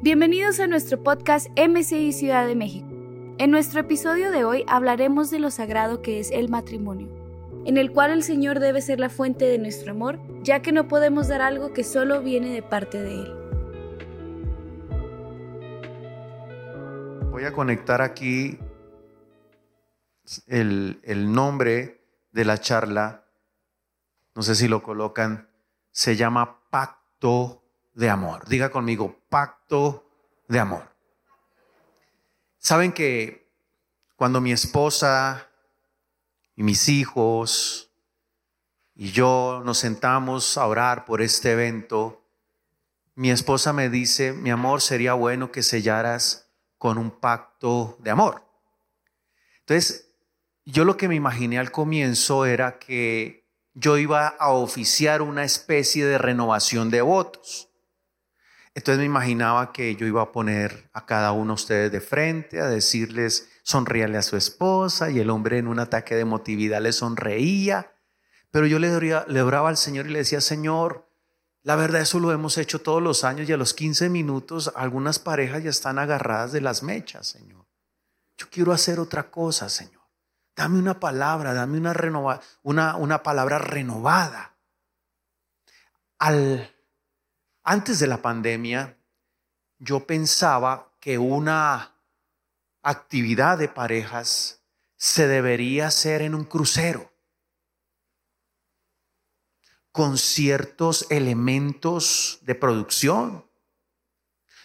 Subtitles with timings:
[0.00, 2.86] Bienvenidos a nuestro podcast MCI Ciudad de México.
[3.38, 7.08] En nuestro episodio de hoy hablaremos de lo sagrado que es el matrimonio,
[7.64, 10.86] en el cual el Señor debe ser la fuente de nuestro amor, ya que no
[10.86, 13.34] podemos dar algo que solo viene de parte de Él.
[17.32, 18.56] Voy a conectar aquí
[20.46, 23.24] el, el nombre de la charla,
[24.36, 25.48] no sé si lo colocan,
[25.90, 27.64] se llama Pacto
[27.98, 28.48] de Amor.
[28.48, 30.08] Diga conmigo, Pacto
[30.46, 30.88] de Amor.
[32.58, 33.50] Saben que
[34.14, 35.48] cuando mi esposa
[36.54, 37.90] y mis hijos
[38.94, 42.22] y yo nos sentamos a orar por este evento,
[43.16, 48.44] mi esposa me dice, mi amor, sería bueno que sellaras con un pacto de amor.
[49.60, 50.12] Entonces,
[50.64, 56.06] yo lo que me imaginé al comienzo era que yo iba a oficiar una especie
[56.06, 57.67] de renovación de votos.
[58.78, 62.60] Entonces me imaginaba que yo iba a poner a cada uno de ustedes de frente,
[62.60, 66.92] a decirles, sonríale a su esposa, y el hombre en un ataque de emotividad le
[66.92, 67.92] sonreía.
[68.52, 68.88] Pero yo le,
[69.26, 71.10] le oraba al Señor y le decía, Señor,
[71.64, 75.18] la verdad eso lo hemos hecho todos los años y a los 15 minutos algunas
[75.18, 77.66] parejas ya están agarradas de las mechas, Señor.
[78.36, 80.04] Yo quiero hacer otra cosa, Señor.
[80.54, 84.54] Dame una palabra, dame una, renova, una, una palabra renovada.
[86.20, 86.77] Al,
[87.70, 88.96] antes de la pandemia,
[89.78, 92.00] yo pensaba que una
[92.80, 94.62] actividad de parejas
[94.96, 97.12] se debería hacer en un crucero
[99.92, 103.44] con ciertos elementos de producción,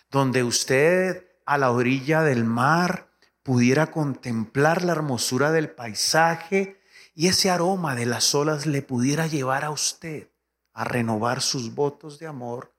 [0.09, 3.09] donde usted a la orilla del mar
[3.43, 6.79] pudiera contemplar la hermosura del paisaje
[7.15, 10.29] y ese aroma de las olas le pudiera llevar a usted
[10.71, 12.72] a renovar sus votos de amor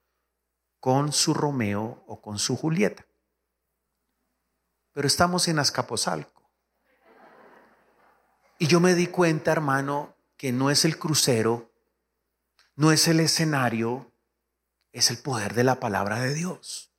[0.84, 3.06] con su Romeo o con su Julieta.
[4.92, 6.42] Pero estamos en Azcapotzalco.
[8.58, 11.72] Y yo me di cuenta, hermano, que no es el crucero,
[12.76, 14.12] no es el escenario,
[14.92, 16.90] es el poder de la palabra de Dios.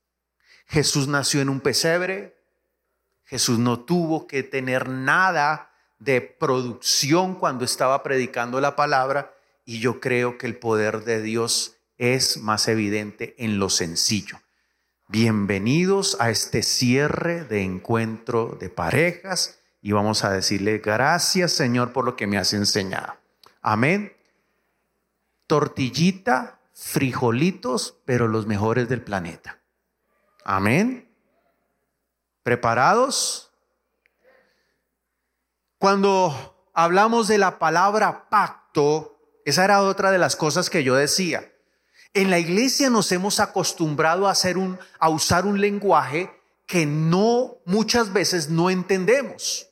[0.65, 2.43] Jesús nació en un pesebre,
[3.23, 9.99] Jesús no tuvo que tener nada de producción cuando estaba predicando la palabra y yo
[9.99, 14.39] creo que el poder de Dios es más evidente en lo sencillo.
[15.07, 22.05] Bienvenidos a este cierre de encuentro de parejas y vamos a decirle gracias Señor por
[22.05, 23.15] lo que me has enseñado.
[23.61, 24.15] Amén.
[25.47, 29.59] Tortillita, frijolitos, pero los mejores del planeta.
[30.43, 31.07] Amén.
[32.43, 33.51] ¿Preparados?
[35.77, 41.51] Cuando hablamos de la palabra pacto, esa era otra de las cosas que yo decía.
[42.15, 46.31] En la iglesia nos hemos acostumbrado a, usar un lenguaje
[46.65, 49.67] que no muchas veces no entendemos.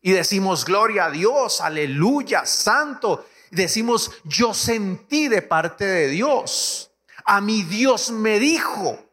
[0.00, 3.26] Y decimos, gloria a Dios, aleluya, santo.
[3.50, 6.92] decimos, yo sentí de parte de Dios.
[7.24, 9.04] A mi Dios me dijo.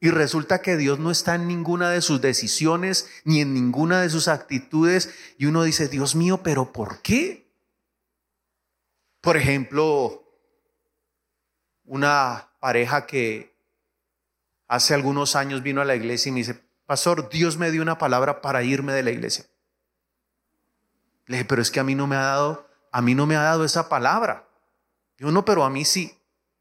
[0.00, 4.08] Y resulta que Dios no está en ninguna de sus decisiones ni en ninguna de
[4.08, 5.10] sus actitudes.
[5.36, 7.52] Y uno dice, Dios mío, pero ¿por qué?
[9.20, 10.23] Por ejemplo,
[11.84, 13.54] una pareja que
[14.68, 17.98] hace algunos años vino a la iglesia y me dice, Pastor, Dios me dio una
[17.98, 19.46] palabra para irme de la iglesia.
[21.26, 23.36] Le dije, pero es que a mí no me ha dado, a mí no me
[23.36, 24.46] ha dado esa palabra.
[25.16, 26.08] Yo no, pero a mí sí.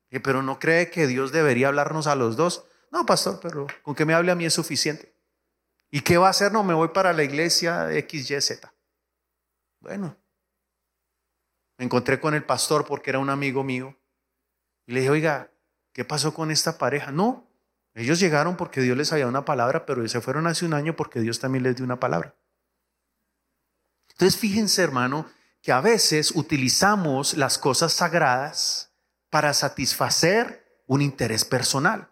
[0.10, 2.66] Le dije, pero no cree que Dios debería hablarnos a los dos.
[2.92, 5.14] No, pastor, pero con que me hable a mí es suficiente.
[5.92, 6.52] ¿Y qué va a hacer?
[6.52, 8.62] No, me voy para la iglesia XYZ.
[9.80, 10.16] Bueno,
[11.78, 13.96] me encontré con el pastor porque era un amigo mío.
[14.94, 15.52] Le dije, oiga,
[15.92, 17.12] ¿qué pasó con esta pareja?
[17.12, 17.50] No,
[17.94, 21.20] ellos llegaron porque Dios les había una palabra, pero se fueron hace un año porque
[21.20, 22.36] Dios también les dio una palabra.
[24.12, 25.28] Entonces, fíjense, hermano,
[25.62, 28.94] que a veces utilizamos las cosas sagradas
[29.30, 32.12] para satisfacer un interés personal.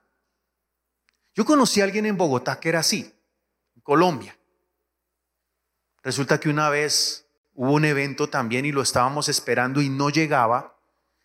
[1.34, 3.14] Yo conocí a alguien en Bogotá que era así,
[3.76, 4.38] en Colombia.
[6.04, 10.71] Resulta que una vez hubo un evento también y lo estábamos esperando y no llegaba.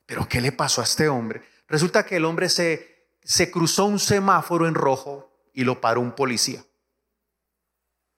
[0.07, 1.43] Pero ¿qué le pasó a este hombre?
[1.69, 6.15] Resulta que el hombre se, se cruzó un semáforo en rojo y lo paró un
[6.15, 6.65] policía.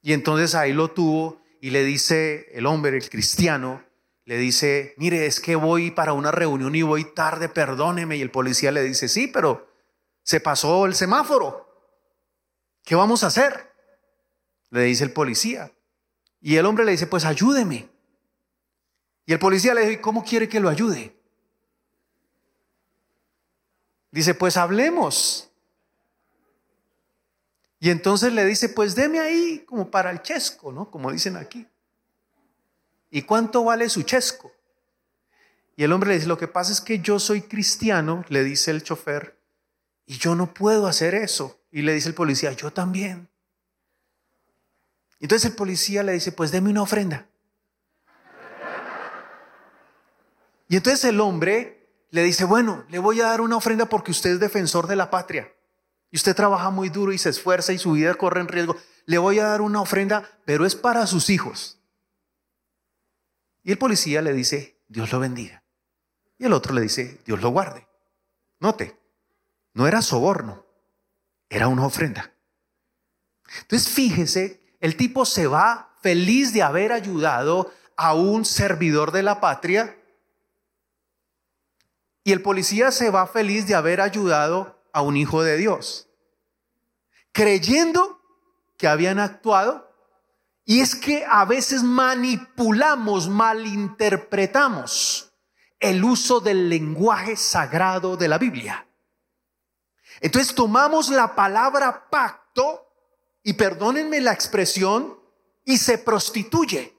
[0.02, 3.82] Y entonces ahí lo tuvo y le dice el hombre, el cristiano,
[4.24, 8.18] le dice, mire, es que voy para una reunión y voy tarde, perdóneme.
[8.18, 9.72] Y el policía le dice, sí, pero
[10.22, 11.66] se pasó el semáforo.
[12.84, 13.72] ¿Qué vamos a hacer?
[14.68, 15.72] Le dice el policía.
[16.40, 17.88] Y el hombre le dice, pues ayúdeme.
[19.24, 21.17] Y el policía le dice, ¿cómo quiere que lo ayude?
[24.18, 25.48] Dice, pues hablemos.
[27.78, 30.90] Y entonces le dice, pues deme ahí como para el chesco, ¿no?
[30.90, 31.68] Como dicen aquí.
[33.12, 34.50] ¿Y cuánto vale su chesco?
[35.76, 38.72] Y el hombre le dice, lo que pasa es que yo soy cristiano, le dice
[38.72, 39.38] el chofer,
[40.04, 41.60] y yo no puedo hacer eso.
[41.70, 43.28] Y le dice el policía, yo también.
[45.20, 47.28] Entonces el policía le dice, pues deme una ofrenda.
[50.68, 51.77] Y entonces el hombre
[52.10, 55.10] le dice, bueno, le voy a dar una ofrenda porque usted es defensor de la
[55.10, 55.52] patria.
[56.10, 58.76] Y usted trabaja muy duro y se esfuerza y su vida corre en riesgo.
[59.04, 61.78] Le voy a dar una ofrenda, pero es para sus hijos.
[63.62, 65.62] Y el policía le dice, Dios lo bendiga.
[66.38, 67.86] Y el otro le dice, Dios lo guarde.
[68.60, 68.98] Note,
[69.74, 70.64] no era soborno,
[71.50, 72.32] era una ofrenda.
[73.60, 79.40] Entonces fíjese, el tipo se va feliz de haber ayudado a un servidor de la
[79.40, 79.97] patria
[82.28, 86.10] y el policía se va feliz de haber ayudado a un hijo de Dios,
[87.32, 88.20] creyendo
[88.76, 89.90] que habían actuado.
[90.66, 95.32] Y es que a veces manipulamos, malinterpretamos
[95.80, 98.86] el uso del lenguaje sagrado de la Biblia.
[100.20, 102.92] Entonces tomamos la palabra pacto,
[103.42, 105.18] y perdónenme la expresión,
[105.64, 106.94] y se prostituye.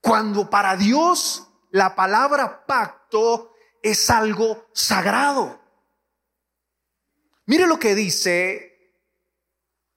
[0.00, 3.54] Cuando para Dios la palabra pacto
[3.90, 5.60] es algo sagrado.
[7.46, 8.96] Mire lo que dice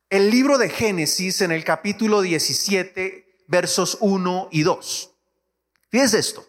[0.09, 5.11] el libro de Génesis en el capítulo 17, versos 1 y 2.
[5.89, 6.45] Fíjese esto.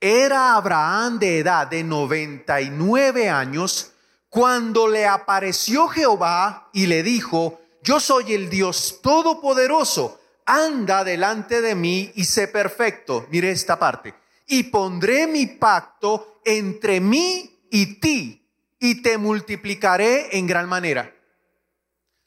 [0.00, 3.92] Era Abraham de edad de 99 años
[4.28, 11.76] cuando le apareció Jehová y le dijo, yo soy el Dios Todopoderoso, anda delante de
[11.76, 13.26] mí y sé perfecto.
[13.30, 14.21] Mire esta parte.
[14.52, 18.46] Y pondré mi pacto entre mí y ti
[18.78, 21.10] y te multiplicaré en gran manera.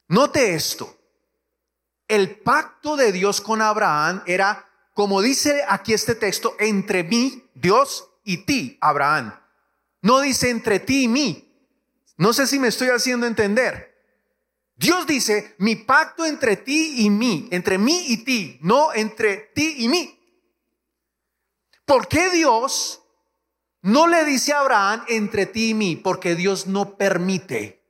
[0.08, 0.98] Note esto.
[2.08, 8.08] El pacto de Dios con Abraham era como dice aquí este texto, entre mí, Dios,
[8.24, 9.38] y ti, Abraham.
[10.00, 11.52] No dice entre ti y mí.
[12.16, 13.94] No sé si me estoy haciendo entender.
[14.74, 19.76] Dios dice, mi pacto entre ti y mí, entre mí y ti, no entre ti
[19.80, 20.15] y mí.
[21.86, 23.02] ¿Por qué Dios
[23.80, 25.96] no le dice a Abraham entre ti y mí?
[25.96, 27.82] Porque Dios no permite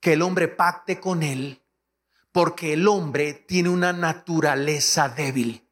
[0.00, 1.62] que el hombre pacte con él,
[2.32, 5.66] porque el hombre tiene una naturaleza débil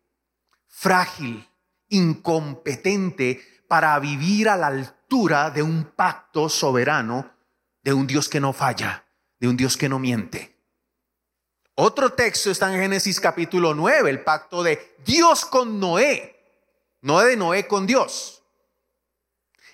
[0.79, 1.49] frágil,
[1.89, 7.35] incompetente para vivir a la altura de un pacto soberano
[7.83, 9.05] de un Dios que no falla,
[9.41, 10.57] de un Dios que no miente.
[11.75, 16.38] Otro texto está en Génesis capítulo 9, el pacto de Dios con Noé,
[17.03, 18.43] no de Noé con Dios.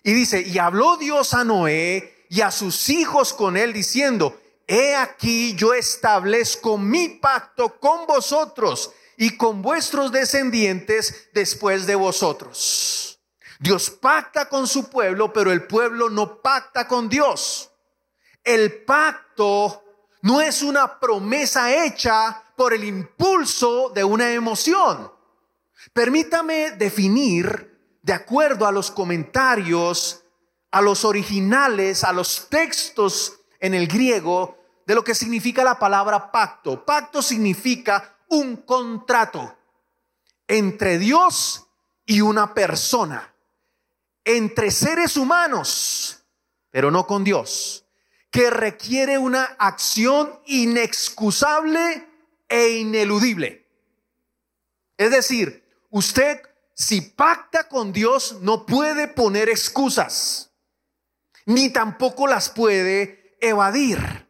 [0.03, 4.95] Y dice, y habló Dios a Noé y a sus hijos con él diciendo, he
[4.95, 13.19] aquí yo establezco mi pacto con vosotros y con vuestros descendientes después de vosotros.
[13.59, 17.71] Dios pacta con su pueblo, pero el pueblo no pacta con Dios.
[18.43, 19.83] El pacto
[20.21, 25.14] no es una promesa hecha por el impulso de una emoción.
[25.93, 30.25] Permítame definir, de acuerdo a los comentarios,
[30.71, 36.31] a los originales, a los textos en el griego, de lo que significa la palabra
[36.31, 36.85] pacto.
[36.85, 39.57] Pacto significa un contrato
[40.47, 41.67] entre Dios
[42.05, 43.35] y una persona,
[44.25, 46.25] entre seres humanos,
[46.71, 47.87] pero no con Dios,
[48.31, 52.09] que requiere una acción inexcusable
[52.49, 53.67] e ineludible.
[54.97, 55.64] Es decir,
[55.95, 56.43] usted
[56.75, 60.51] si pacta con Dios no puede poner excusas,
[61.47, 64.29] ni tampoco las puede evadir.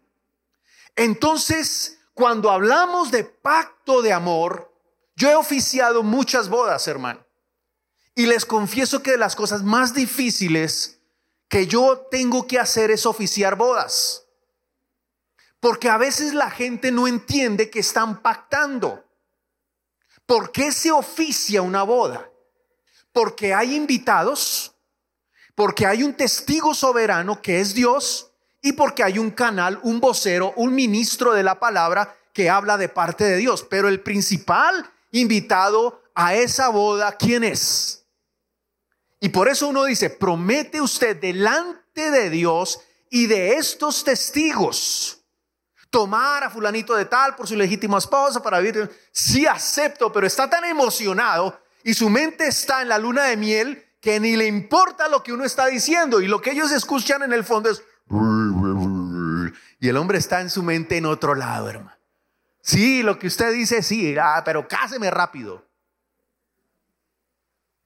[0.94, 4.72] Entonces, cuando hablamos de pacto de amor,
[5.16, 7.24] yo he oficiado muchas bodas, hermano.
[8.14, 11.00] Y les confieso que de las cosas más difíciles
[11.48, 14.26] que yo tengo que hacer es oficiar bodas.
[15.60, 19.03] Porque a veces la gente no entiende que están pactando.
[20.26, 22.30] ¿Por qué se oficia una boda?
[23.12, 24.74] Porque hay invitados,
[25.54, 30.54] porque hay un testigo soberano que es Dios y porque hay un canal, un vocero,
[30.56, 33.66] un ministro de la palabra que habla de parte de Dios.
[33.68, 38.06] Pero el principal invitado a esa boda, ¿quién es?
[39.20, 45.23] Y por eso uno dice, promete usted delante de Dios y de estos testigos
[45.94, 48.90] tomar a fulanito de tal por su legítima esposa para vivir.
[49.12, 53.86] Sí acepto, pero está tan emocionado y su mente está en la luna de miel
[54.00, 57.32] que ni le importa lo que uno está diciendo y lo que ellos escuchan en
[57.32, 57.80] el fondo es
[59.78, 61.96] y el hombre está en su mente en otro lado, hermano.
[62.60, 65.64] Sí, lo que usted dice, sí, ah, pero cáseme rápido.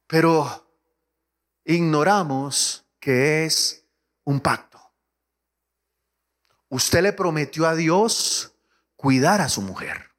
[0.06, 0.66] Pero
[1.62, 3.84] ignoramos que es
[4.24, 4.77] un pacto.
[6.68, 8.52] Usted le prometió a Dios
[8.96, 10.10] cuidar a su mujer.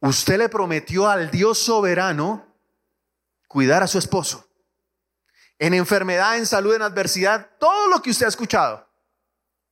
[0.00, 2.46] Usted le prometió al Dios soberano
[3.48, 4.46] cuidar a su esposo.
[5.58, 8.88] En enfermedad, en salud, en adversidad, todo lo que usted ha escuchado.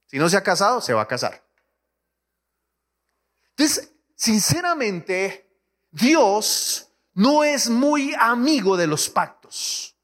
[0.07, 1.43] Si no se ha casado, se va a casar.
[3.51, 5.49] Entonces, sinceramente,
[5.91, 9.97] Dios no es muy amigo de los pactos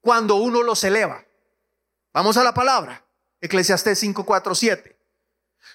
[0.00, 1.24] cuando uno los eleva.
[2.12, 3.04] Vamos a la palabra.
[3.40, 4.96] Eclesiastés 5, 4, 7.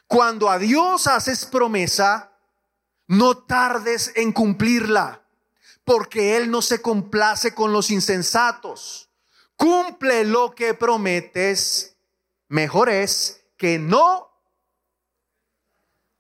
[0.08, 2.32] Cuando a Dios haces promesa,
[3.08, 5.24] no tardes en cumplirla,
[5.84, 9.10] porque Él no se complace con los insensatos.
[9.56, 11.96] Cumple lo que prometes.
[12.48, 14.32] Mejor es que no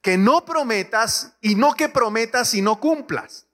[0.01, 3.47] que no prometas y no que prometas y no cumplas.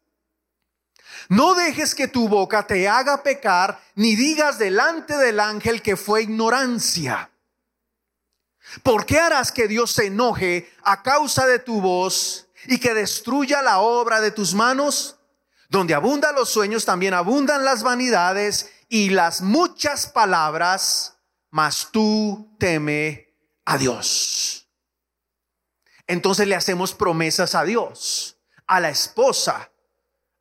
[1.29, 6.23] No dejes que tu boca te haga pecar, ni digas delante del ángel que fue
[6.23, 7.30] ignorancia.
[8.83, 13.61] ¿Por qué harás que Dios se enoje a causa de tu voz y que destruya
[13.61, 15.17] la obra de tus manos?
[15.69, 21.17] Donde abundan los sueños, también abundan las vanidades y las muchas palabras,
[21.49, 23.33] mas tú teme
[23.65, 24.67] a Dios.
[26.07, 28.37] Entonces le hacemos promesas a Dios,
[28.67, 29.71] a la esposa,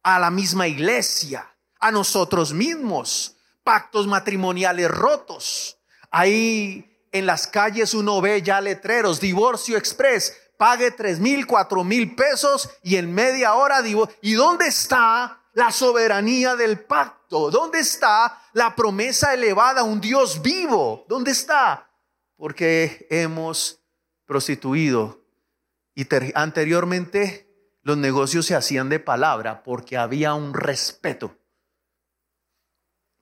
[0.03, 5.79] a la misma iglesia, a nosotros mismos, pactos matrimoniales rotos.
[6.11, 12.14] Ahí en las calles uno ve ya letreros, divorcio express, pague tres mil, cuatro mil
[12.14, 14.17] pesos y en media hora divorcio.
[14.23, 17.50] ¿Y dónde está la soberanía del pacto?
[17.50, 21.05] ¿Dónde está la promesa elevada a un Dios vivo?
[21.09, 21.90] ¿Dónde está?
[22.37, 23.81] Porque hemos
[24.26, 25.21] prostituido
[25.95, 27.50] y anteriormente
[27.83, 31.37] los negocios se hacían de palabra porque había un respeto.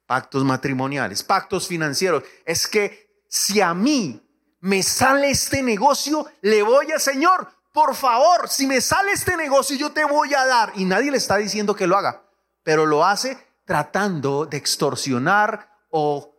[0.06, 2.24] Pactos matrimoniales, pactos financieros.
[2.44, 4.20] Es que si a mí
[4.60, 9.76] me sale este negocio, le voy a, Señor, por favor, si me sale este negocio,
[9.76, 10.72] yo te voy a dar.
[10.74, 12.24] Y nadie le está diciendo que lo haga,
[12.62, 16.34] pero lo hace tratando de extorsionar o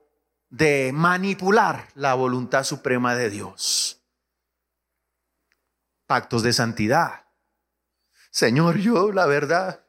[0.49, 4.01] de manipular la voluntad suprema de Dios.
[6.07, 7.25] Pactos de santidad.
[8.31, 9.83] Señor, yo la verdad.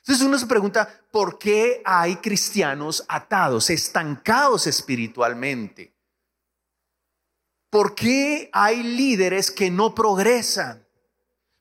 [0.00, 5.93] Entonces uno se pregunta, ¿por qué hay cristianos atados, estancados espiritualmente?
[7.74, 10.86] ¿Por qué hay líderes que no progresan?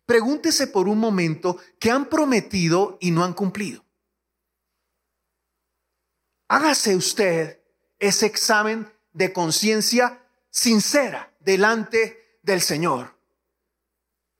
[0.05, 3.83] Pregúntese por un momento qué han prometido y no han cumplido.
[6.49, 7.63] Hágase usted
[7.97, 13.17] ese examen de conciencia sincera delante del Señor.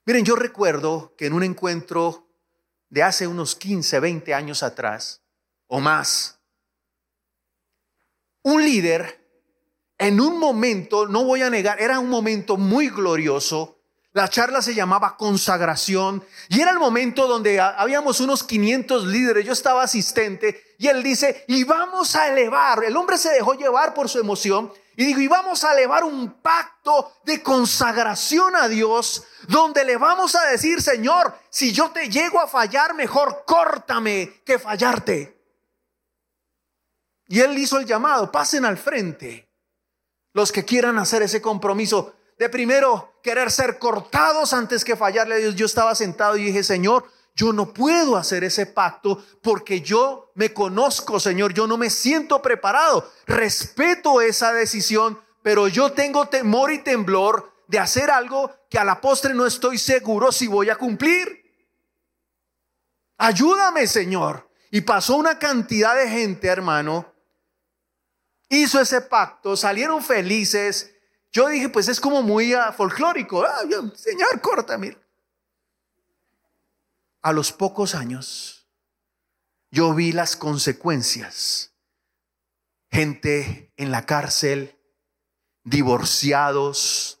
[0.06, 2.28] Miren, yo recuerdo que en un encuentro
[2.88, 5.22] de hace unos 15, 20 años atrás
[5.66, 6.38] o más,
[8.44, 9.23] un líder
[9.98, 13.78] en un momento, no voy a negar, era un momento muy glorioso.
[14.12, 19.52] La charla se llamaba consagración y era el momento donde habíamos unos 500 líderes, yo
[19.52, 24.08] estaba asistente y él dice, y vamos a elevar, el hombre se dejó llevar por
[24.08, 29.84] su emoción y dijo, y vamos a elevar un pacto de consagración a Dios donde
[29.84, 35.36] le vamos a decir, Señor, si yo te llego a fallar, mejor córtame que fallarte.
[37.26, 39.53] Y él hizo el llamado, pasen al frente
[40.34, 45.38] los que quieran hacer ese compromiso de primero querer ser cortados antes que fallarle a
[45.38, 45.54] Dios.
[45.54, 50.52] Yo estaba sentado y dije, Señor, yo no puedo hacer ese pacto porque yo me
[50.52, 53.10] conozco, Señor, yo no me siento preparado.
[53.26, 59.00] Respeto esa decisión, pero yo tengo temor y temblor de hacer algo que a la
[59.00, 61.44] postre no estoy seguro si voy a cumplir.
[63.18, 64.50] Ayúdame, Señor.
[64.70, 67.13] Y pasó una cantidad de gente, hermano,
[68.48, 70.94] hizo ese pacto, salieron felices.
[71.32, 73.44] Yo dije, pues es como muy uh, folclórico.
[73.44, 73.62] Ah,
[73.94, 74.96] señor, córtame.
[77.22, 78.68] A los pocos años,
[79.70, 81.72] yo vi las consecuencias.
[82.90, 84.78] Gente en la cárcel,
[85.64, 87.20] divorciados,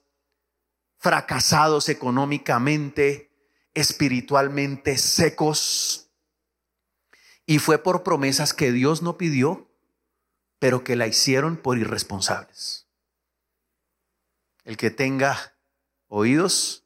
[0.98, 3.30] fracasados económicamente,
[3.74, 6.10] espiritualmente secos.
[7.46, 9.73] Y fue por promesas que Dios no pidió,
[10.58, 12.86] pero que la hicieron por irresponsables.
[14.64, 15.54] El que tenga
[16.08, 16.84] oídos.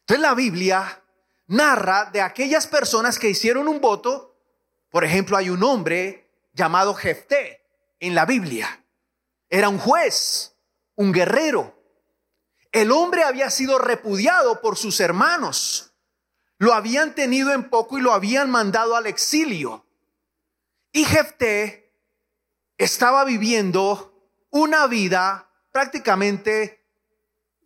[0.00, 1.04] Entonces la Biblia
[1.46, 4.36] narra de aquellas personas que hicieron un voto.
[4.90, 7.66] Por ejemplo, hay un hombre llamado Jefté
[8.00, 8.84] en la Biblia.
[9.48, 10.56] Era un juez,
[10.94, 11.74] un guerrero.
[12.72, 15.94] El hombre había sido repudiado por sus hermanos.
[16.58, 19.86] Lo habían tenido en poco y lo habían mandado al exilio.
[20.92, 21.87] Y Jefté
[22.78, 24.14] estaba viviendo
[24.50, 26.86] una vida prácticamente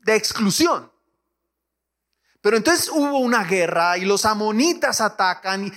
[0.01, 0.91] de exclusión.
[2.41, 5.73] Pero entonces hubo una guerra y los amonitas atacan y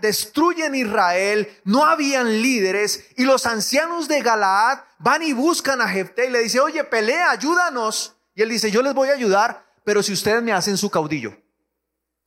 [0.00, 6.26] destruyen Israel, no habían líderes y los ancianos de Galaad van y buscan a Jefté
[6.26, 8.16] y le dice, oye, pelea, ayúdanos.
[8.34, 11.30] Y él dice, yo les voy a ayudar, pero si ustedes me hacen su caudillo.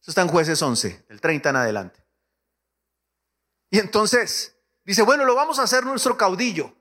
[0.02, 2.06] Eso está en jueces 11, el 30 en adelante.
[3.70, 4.53] Y entonces
[4.86, 6.74] dice, bueno, lo vamos a hacer nuestro caudillo.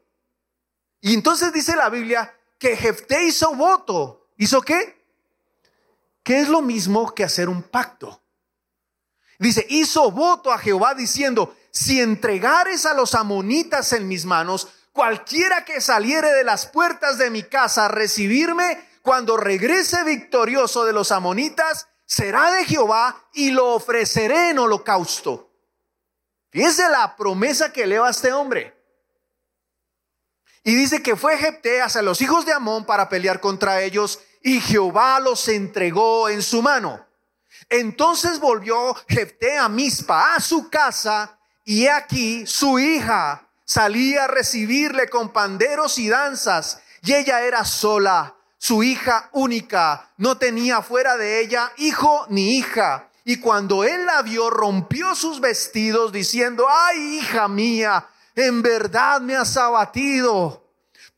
[1.00, 4.28] Y entonces dice la Biblia que Jefté hizo voto.
[4.36, 5.04] ¿Hizo qué?
[6.22, 8.22] Que es lo mismo que hacer un pacto.
[9.38, 15.64] Dice, hizo voto a Jehová diciendo, si entregares a los amonitas en mis manos, cualquiera
[15.64, 21.10] que saliere de las puertas de mi casa a recibirme, cuando regrese victorioso de los
[21.10, 25.51] amonitas, será de Jehová y lo ofreceré en holocausto.
[26.52, 28.78] Fíjese la promesa que eleva a este hombre.
[30.62, 34.60] Y dice que fue Jepté hacia los hijos de Amón para pelear contra ellos y
[34.60, 37.06] Jehová los entregó en su mano.
[37.70, 45.08] Entonces volvió Jefté a Mispa, a su casa, y aquí su hija salía a recibirle
[45.08, 51.40] con panderos y danzas, y ella era sola, su hija única, no tenía fuera de
[51.40, 53.08] ella hijo ni hija.
[53.24, 59.36] Y cuando él la vio, rompió sus vestidos diciendo, ay hija mía, en verdad me
[59.36, 60.62] has abatido.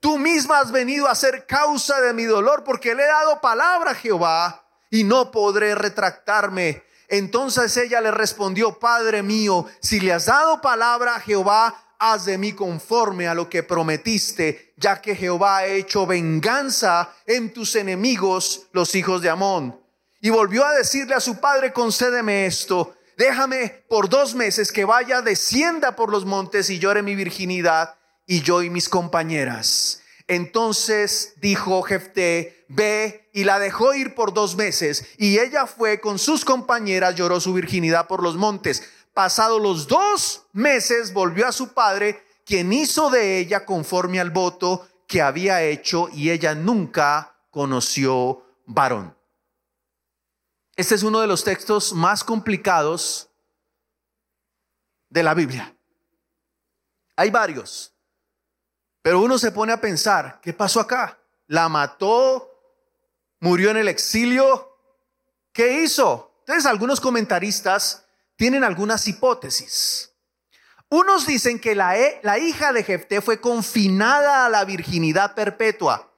[0.00, 3.92] Tú misma has venido a ser causa de mi dolor porque le he dado palabra
[3.92, 6.84] a Jehová y no podré retractarme.
[7.08, 12.36] Entonces ella le respondió, Padre mío, si le has dado palabra a Jehová, haz de
[12.36, 18.66] mí conforme a lo que prometiste, ya que Jehová ha hecho venganza en tus enemigos,
[18.72, 19.83] los hijos de Amón.
[20.24, 25.20] Y volvió a decirle a su padre, concédeme esto, déjame por dos meses que vaya,
[25.20, 30.00] descienda por los montes y llore mi virginidad, y yo y mis compañeras.
[30.26, 35.04] Entonces dijo Jefté, ve y la dejó ir por dos meses.
[35.18, 38.82] Y ella fue con sus compañeras, lloró su virginidad por los montes.
[39.12, 44.88] Pasados los dos meses volvió a su padre, quien hizo de ella conforme al voto
[45.06, 49.14] que había hecho, y ella nunca conoció varón.
[50.76, 53.30] Este es uno de los textos más complicados
[55.08, 55.76] de la Biblia.
[57.16, 57.92] Hay varios.
[59.02, 61.18] Pero uno se pone a pensar, ¿qué pasó acá?
[61.46, 62.50] ¿La mató?
[63.38, 64.76] ¿Murió en el exilio?
[65.52, 66.34] ¿Qué hizo?
[66.40, 70.10] Entonces algunos comentaristas tienen algunas hipótesis.
[70.88, 76.10] Unos dicen que la, la hija de Jefté fue confinada a la virginidad perpetua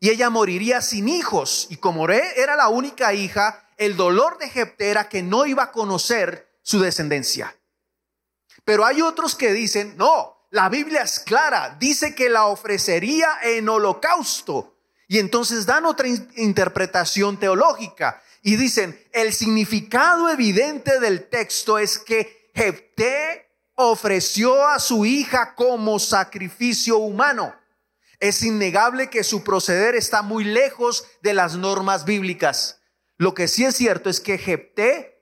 [0.00, 1.66] y ella moriría sin hijos.
[1.70, 5.72] Y como era la única hija, el dolor de Jefté era que no iba a
[5.72, 7.56] conocer su descendencia.
[8.64, 13.68] Pero hay otros que dicen, no, la Biblia es clara, dice que la ofrecería en
[13.68, 14.76] holocausto.
[15.06, 22.50] Y entonces dan otra interpretación teológica y dicen, el significado evidente del texto es que
[22.54, 27.54] Jefté ofreció a su hija como sacrificio humano.
[28.20, 32.77] Es innegable que su proceder está muy lejos de las normas bíblicas.
[33.18, 35.18] Lo que sí es cierto es que Jefté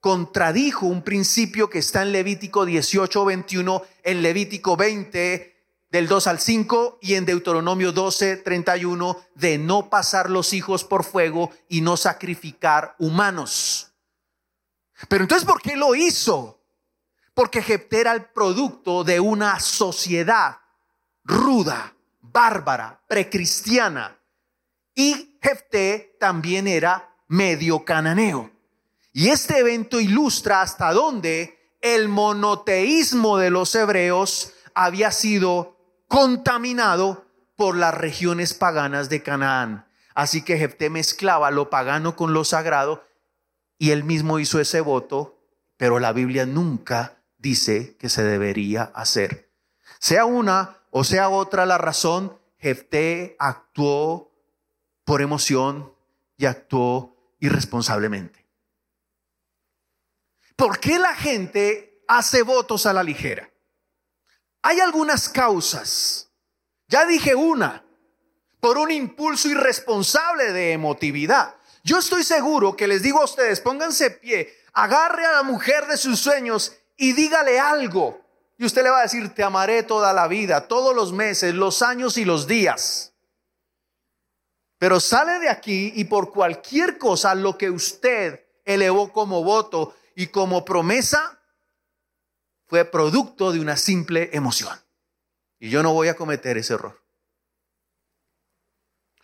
[0.00, 5.56] contradijo un principio que está en Levítico 18, 21, en Levítico 20,
[5.90, 11.04] del 2 al 5 y en Deuteronomio 12, 31, de no pasar los hijos por
[11.04, 13.92] fuego y no sacrificar humanos.
[15.08, 16.64] Pero entonces, ¿por qué lo hizo?
[17.32, 20.58] Porque Jepté era el producto de una sociedad
[21.22, 24.18] ruda, bárbara, precristiana.
[24.94, 28.50] Y Jepté también era medio cananeo.
[29.12, 35.76] Y este evento ilustra hasta dónde el monoteísmo de los hebreos había sido
[36.08, 37.24] contaminado
[37.56, 39.86] por las regiones paganas de Canaán.
[40.14, 43.04] Así que Jefté mezclaba lo pagano con lo sagrado
[43.78, 45.38] y él mismo hizo ese voto,
[45.76, 49.50] pero la Biblia nunca dice que se debería hacer.
[49.98, 54.32] Sea una o sea otra la razón, Jefté actuó
[55.04, 55.92] por emoción
[56.36, 58.46] y actuó irresponsablemente.
[60.56, 63.50] ¿Por qué la gente hace votos a la ligera?
[64.62, 66.30] Hay algunas causas.
[66.88, 67.84] Ya dije una,
[68.60, 71.56] por un impulso irresponsable de emotividad.
[71.82, 75.96] Yo estoy seguro que les digo a ustedes, pónganse pie, agarre a la mujer de
[75.96, 78.20] sus sueños y dígale algo.
[78.58, 81.82] Y usted le va a decir, te amaré toda la vida, todos los meses, los
[81.82, 83.12] años y los días.
[84.78, 90.26] Pero sale de aquí y por cualquier cosa lo que usted elevó como voto y
[90.28, 91.40] como promesa
[92.66, 94.76] fue producto de una simple emoción.
[95.58, 97.00] Y yo no voy a cometer ese error.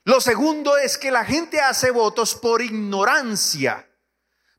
[0.04, 3.88] Lo segundo es que la gente hace votos por ignorancia,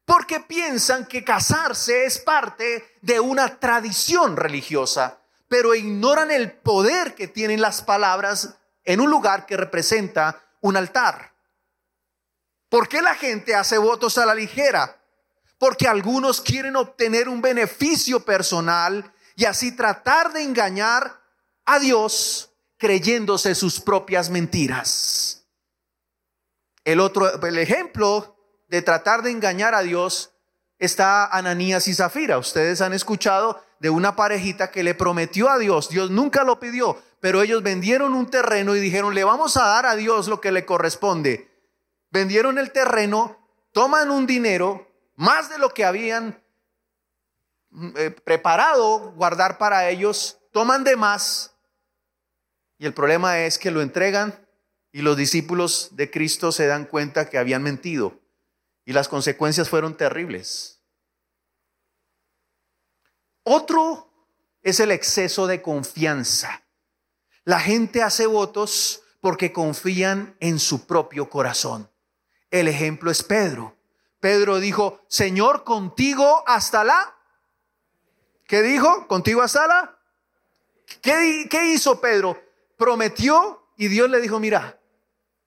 [0.06, 7.28] porque piensan que casarse es parte de una tradición religiosa, pero ignoran el poder que
[7.28, 11.34] tienen las palabras en un lugar que representa un altar.
[12.70, 15.00] ¿Por qué la gente hace votos a la ligera?
[15.58, 21.22] Porque algunos quieren obtener un beneficio personal y así tratar de engañar
[21.66, 25.46] a Dios creyéndose sus propias mentiras.
[26.84, 28.36] El otro, el ejemplo
[28.68, 30.32] de tratar de engañar a Dios
[30.80, 32.38] está Ananías y Zafira.
[32.38, 37.02] Ustedes han escuchado de una parejita que le prometió a Dios, Dios nunca lo pidió,
[37.24, 40.52] pero ellos vendieron un terreno y dijeron, le vamos a dar a Dios lo que
[40.52, 41.50] le corresponde.
[42.12, 46.44] Vendieron el terreno, toman un dinero, más de lo que habían
[47.70, 51.56] mm, eh, preparado guardar para ellos, toman de más
[52.78, 54.46] y el problema es que lo entregan
[54.92, 58.20] y los discípulos de Cristo se dan cuenta que habían mentido
[58.84, 60.82] y las consecuencias fueron terribles.
[63.44, 64.10] Otro
[64.62, 66.63] es el exceso de confianza.
[67.46, 71.90] La gente hace votos porque confían en su propio corazón.
[72.52, 73.76] El ejemplo es Pedro.
[74.20, 77.16] Pedro dijo, Señor, contigo hasta la...
[78.46, 79.08] ¿Qué dijo?
[79.08, 79.98] ¿Contigo hasta la?
[81.02, 82.42] ¿Qué, hizo Pedro?
[82.78, 84.80] prometió y Dios le dijo, mira,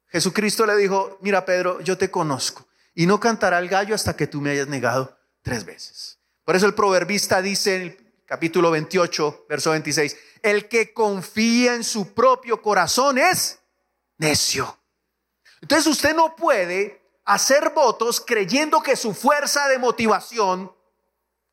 [0.09, 4.26] Jesucristo le dijo, mira Pedro, yo te conozco y no cantará el gallo hasta que
[4.26, 6.18] tú me hayas negado tres veces.
[6.44, 11.82] Por eso el proverbista dice en el capítulo 28, verso 26, el que confía en
[11.82, 13.59] su propio corazón es
[14.16, 14.78] necio.
[15.61, 20.72] Entonces usted no puede hacer votos creyendo que su fuerza de motivación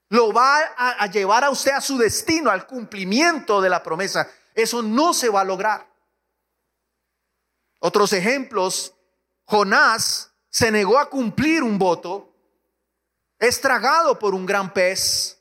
[0.10, 4.30] lo va a, llevar a usted a su destino, al cumplimiento de la promesa.
[4.54, 5.88] Eso no se va a lograr.
[7.80, 8.94] Otros ejemplos,
[9.46, 12.32] Jonás se negó a cumplir un voto,
[13.40, 15.40] es tragado por un gran pez,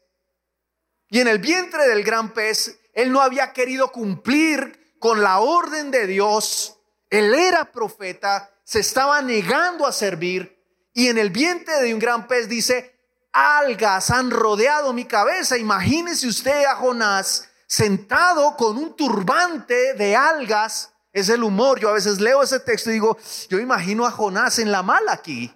[1.10, 5.90] y en el vientre del gran pez, él no había querido cumplir con la orden
[5.90, 6.78] de Dios,
[7.10, 10.62] él era profeta, se estaba negando a servir,
[10.94, 12.98] y en el vientre de un gran pez dice,
[13.32, 20.92] algas han rodeado mi cabeza, imagínese usted a Jonás sentado con un turbante de algas.
[21.10, 21.80] Es el humor.
[21.80, 23.16] Yo a veces leo ese texto y digo,
[23.48, 25.54] yo imagino a Jonás en la mala aquí.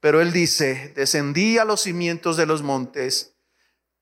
[0.00, 3.33] Pero él dice, descendí a los cimientos de los montes.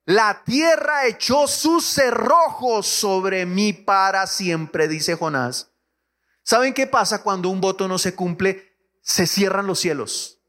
[0.05, 5.71] La tierra echó sus cerrojos sobre mí para siempre, dice Jonás.
[6.43, 8.77] ¿Saben qué pasa cuando un voto no se cumple?
[9.01, 10.41] Se cierran los cielos.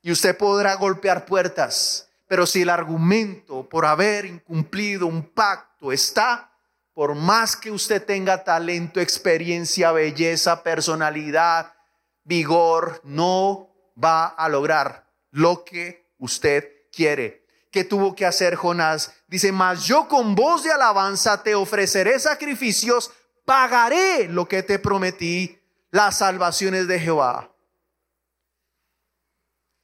[0.00, 6.52] Y usted podrá golpear puertas, pero si el argumento por haber incumplido un pacto está,
[6.94, 11.74] por más que usted tenga talento, experiencia, belleza, personalidad,
[12.22, 13.70] vigor, no
[14.02, 17.41] va a lograr lo que usted quiere.
[17.72, 19.14] ¿Qué tuvo que hacer Jonás?
[19.26, 23.10] Dice, mas yo con voz de alabanza te ofreceré sacrificios,
[23.46, 25.58] pagaré lo que te prometí,
[25.90, 27.50] las salvaciones de Jehová.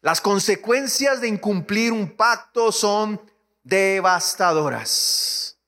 [0.02, 3.18] Las consecuencias de incumplir un pacto son
[3.62, 5.58] devastadoras.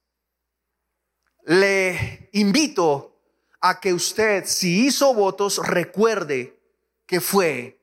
[1.46, 3.18] Le invito
[3.62, 6.60] a que usted, si hizo votos, recuerde
[7.06, 7.80] que fue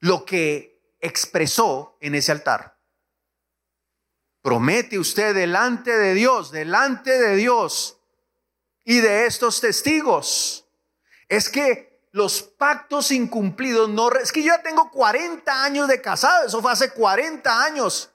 [0.00, 2.73] lo que expresó en ese altar.
[4.44, 7.96] Promete usted delante de Dios, delante de Dios
[8.84, 10.66] y de estos testigos.
[11.30, 14.10] Es que los pactos incumplidos no...
[14.10, 18.10] Es que yo ya tengo 40 años de casado, eso fue hace 40 años.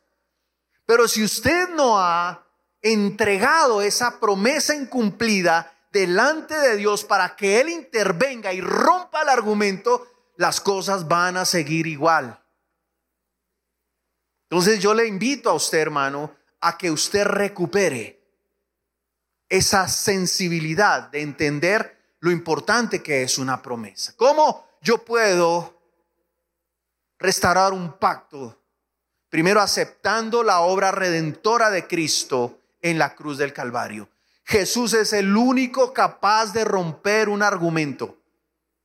[0.86, 2.46] Pero si usted no ha
[2.84, 10.06] entregado esa promesa incumplida delante de Dios para que Él intervenga y rompa el argumento,
[10.36, 12.40] las cosas van a seguir igual.
[14.50, 18.20] Entonces yo le invito a usted, hermano, a que usted recupere
[19.48, 24.14] esa sensibilidad de entender lo importante que es una promesa.
[24.18, 25.80] ¿Cómo yo puedo
[27.20, 28.60] restaurar un pacto?
[29.30, 34.10] Primero aceptando la obra redentora de Cristo en la cruz del Calvario.
[34.46, 38.18] Jesús es el único capaz de romper un argumento.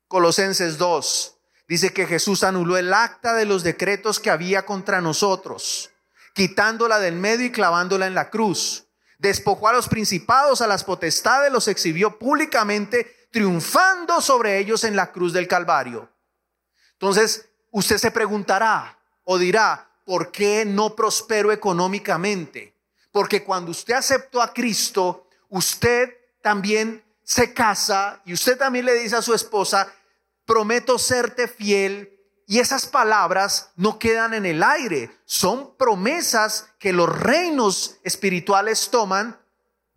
[0.09, 1.34] Colosenses 2
[1.69, 5.91] dice que Jesús anuló el acta de los decretos que había contra nosotros,
[6.35, 8.85] quitándola del medio y clavándola en la cruz
[9.25, 15.13] despojó a los principados, a las potestades, los exhibió públicamente, triunfando sobre ellos en la
[15.13, 16.11] cruz del Calvario.
[16.93, 22.75] Entonces, usted se preguntará o dirá, ¿por qué no prospero económicamente?
[23.11, 29.17] Porque cuando usted aceptó a Cristo, usted también se casa y usted también le dice
[29.17, 29.91] a su esposa,
[30.47, 32.11] prometo serte fiel.
[32.47, 39.41] Y esas palabras no quedan en el aire, son promesas que los reinos espirituales toman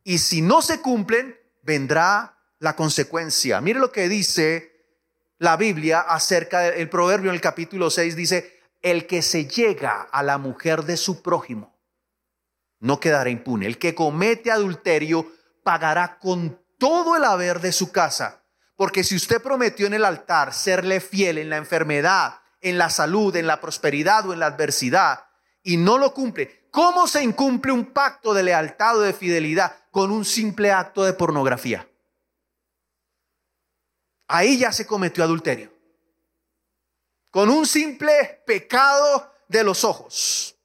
[0.06, 3.60] y si no se cumplen, vendrá la consecuencia.
[3.60, 4.72] Mire lo que dice
[5.40, 10.24] la Biblia acerca del proverbio en el capítulo 6, dice, el que se llega a
[10.24, 11.78] la mujer de su prójimo
[12.80, 13.66] no quedará impune.
[13.66, 15.32] El que comete adulterio
[15.64, 18.44] pagará con todo el haber de su casa.
[18.78, 23.36] Porque si usted prometió en el altar serle fiel en la enfermedad, en la salud,
[23.36, 25.26] en la prosperidad o en la adversidad,
[25.64, 30.12] y no lo cumple, ¿cómo se incumple un pacto de lealtad o de fidelidad con
[30.12, 31.90] un simple acto de pornografía?
[34.30, 35.74] Ahí ya se cometió adulterio.
[37.32, 40.56] Con un simple pecado de los ojos.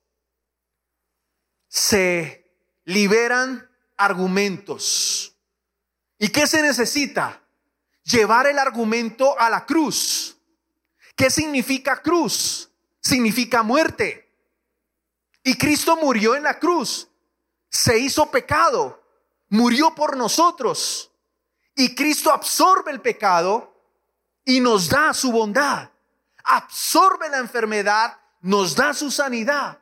[1.66, 2.46] Se
[2.84, 5.32] liberan argumentos
[6.22, 7.41] ¿Y qué se necesita?
[8.04, 10.36] Llevar el argumento a la cruz.
[11.14, 12.70] ¿Qué significa cruz?
[13.00, 14.28] Significa muerte.
[15.42, 17.08] Y Cristo murió en la cruz.
[17.68, 19.02] Se hizo pecado.
[19.48, 21.10] Murió por nosotros.
[21.74, 23.72] Y Cristo absorbe el pecado
[24.44, 25.90] y nos da su bondad.
[26.44, 29.78] Absorbe la enfermedad, nos da su sanidad.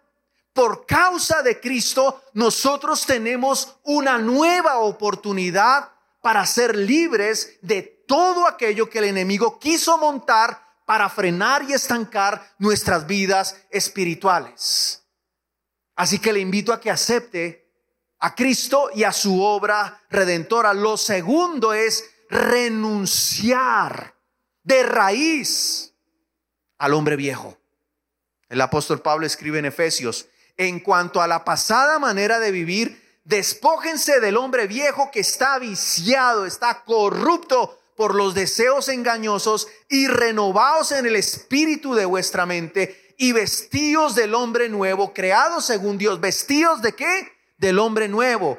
[0.53, 8.91] Por causa de Cristo, nosotros tenemos una nueva oportunidad para ser libres de todo aquello
[8.91, 15.05] que el enemigo quiso montar para frenar y estancar nuestras vidas espirituales.
[15.95, 17.71] Así que le invito a que acepte
[18.19, 20.75] a Cristo y a su obra redentora.
[20.75, 24.17] Lo segundo es renunciar
[24.65, 25.95] de raíz
[26.79, 27.57] al hombre viejo.
[28.49, 34.19] El apóstol Pablo escribe en Efesios, en cuanto a la pasada manera de vivir, Despójense
[34.19, 41.05] del hombre viejo que está viciado, está corrupto por los deseos engañosos y renovaos en
[41.05, 46.19] el espíritu de vuestra mente y vestíos del hombre nuevo, creados según Dios.
[46.19, 47.31] ¿Vestíos de qué?
[47.59, 48.59] Del hombre nuevo.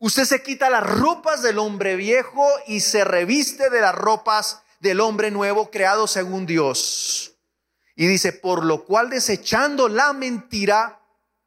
[0.00, 4.98] Usted se quita las ropas del hombre viejo y se reviste de las ropas del
[4.98, 7.36] hombre nuevo, creado según Dios.
[7.94, 11.00] Y dice, por lo cual desechando la mentira,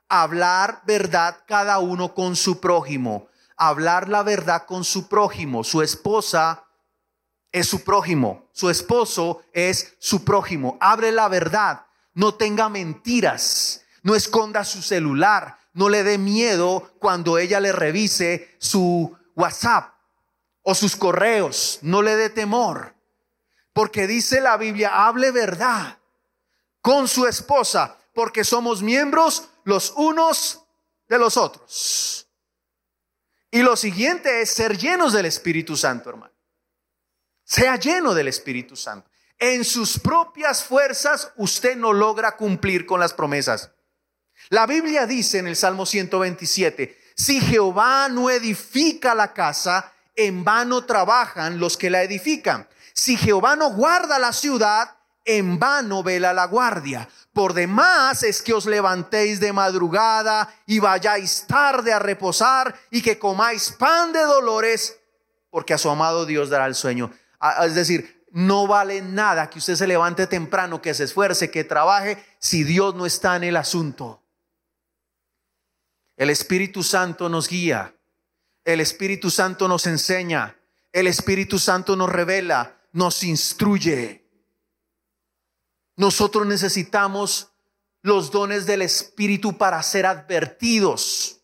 [0.07, 3.27] hablar verdad cada uno con su prójimo,
[3.57, 5.65] hablar la verdad con su prójimo.
[5.65, 6.62] Su esposa
[7.53, 10.75] es su prójimo, su esposo es su prójimo.
[10.81, 11.85] Abre la verdad,
[12.15, 18.55] no tenga mentiras, no esconda su celular, no le dé miedo cuando ella le revise
[18.57, 19.93] su WhatsApp
[20.63, 22.95] o sus correos, no le dé temor.
[23.71, 25.99] Porque dice la Biblia, hable verdad
[26.81, 30.63] con su esposa, porque somos miembros los unos
[31.07, 32.27] de los otros.
[33.51, 36.32] Y lo siguiente es ser llenos del Espíritu Santo, hermano.
[37.53, 39.11] Sea lleno del Espíritu Santo.
[39.37, 43.69] En sus propias fuerzas usted no logra cumplir con las promesas.
[44.49, 50.85] La Biblia dice en el Salmo 127, si Jehová no edifica la casa, en vano
[50.85, 52.67] trabajan los que la edifican.
[52.91, 57.07] Si Jehová no guarda la ciudad, en vano vela la guardia.
[57.33, 63.19] Por demás es que os levantéis de madrugada y vayáis tarde a reposar y que
[63.19, 64.97] comáis pan de dolores,
[65.51, 67.11] porque a su amado Dios dará el sueño.
[67.65, 72.23] Es decir, no vale nada que usted se levante temprano, que se esfuerce, que trabaje,
[72.39, 74.23] si Dios no está en el asunto.
[76.15, 77.95] El Espíritu Santo nos guía,
[78.65, 80.57] el Espíritu Santo nos enseña,
[80.91, 84.27] el Espíritu Santo nos revela, nos instruye.
[85.95, 87.51] Nosotros necesitamos
[88.01, 91.41] los dones del Espíritu para ser advertidos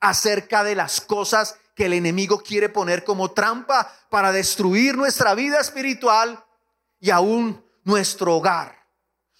[0.00, 5.60] acerca de las cosas que el enemigo quiere poner como trampa para destruir nuestra vida
[5.60, 6.42] espiritual
[6.98, 8.74] y aún nuestro hogar.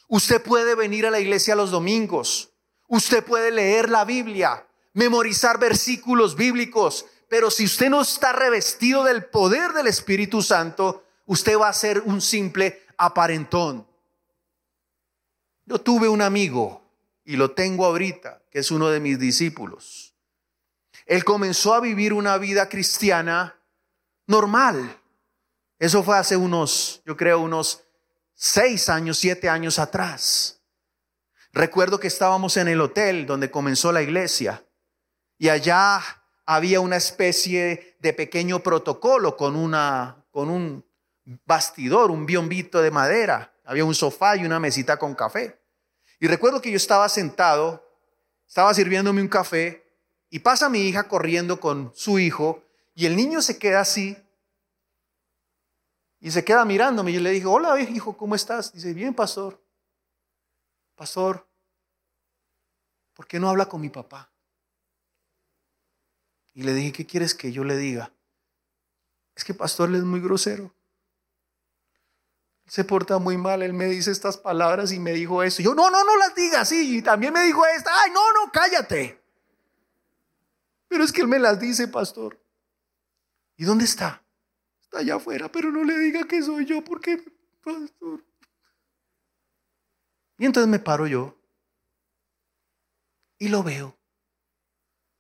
[0.07, 2.51] Usted puede venir a la iglesia los domingos,
[2.89, 9.25] usted puede leer la Biblia, memorizar versículos bíblicos, pero si usted no está revestido del
[9.25, 13.87] poder del Espíritu Santo, usted va a ser un simple aparentón.
[15.65, 16.83] Yo tuve un amigo,
[17.25, 20.06] y lo tengo ahorita, que es uno de mis discípulos.
[21.07, 23.57] Él comenzó a vivir una vida cristiana
[24.27, 25.01] normal.
[25.79, 27.85] Eso fue hace unos, yo creo, unos
[28.35, 30.61] seis años, siete años atrás.
[31.53, 34.65] Recuerdo que estábamos en el hotel donde comenzó la iglesia
[35.39, 36.03] y allá
[36.45, 40.85] había una especie de pequeño protocolo con, una, con un
[41.45, 43.53] bastidor, un biombito de madera.
[43.65, 45.61] Había un sofá y una mesita con café.
[46.19, 47.85] Y recuerdo que yo estaba sentado,
[48.47, 49.86] estaba sirviéndome un café
[50.31, 52.63] y pasa mi hija corriendo con su hijo
[52.95, 54.17] y el niño se queda así
[56.21, 57.11] y se queda mirándome.
[57.11, 58.73] Y yo le dije, hola hijo, ¿cómo estás?
[58.73, 59.61] Dice, bien, pastor.
[60.95, 61.47] Pastor,
[63.15, 64.31] ¿por qué no habla con mi papá?
[66.55, 68.11] Y le dije, ¿qué quieres que yo le diga?
[69.35, 70.73] Es que pastor, él es muy grosero.
[72.67, 75.63] Se porta muy mal, él me dice estas palabras y me dijo eso.
[75.63, 76.97] Yo, no, no, no las digas, sí.
[76.97, 79.23] Y también me dijo esta, ay, no, no, cállate.
[80.89, 82.41] Pero es que él me las dice, pastor.
[83.57, 84.23] ¿Y dónde está?
[84.81, 87.23] Está allá afuera, pero no le diga que soy yo, porque,
[87.63, 88.25] pastor.
[90.39, 91.37] Y entonces me paro yo
[93.39, 93.99] y lo veo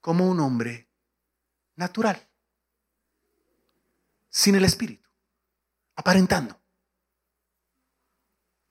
[0.00, 0.88] como un hombre
[1.74, 2.28] natural,
[4.28, 5.08] sin el espíritu,
[5.96, 6.60] aparentando.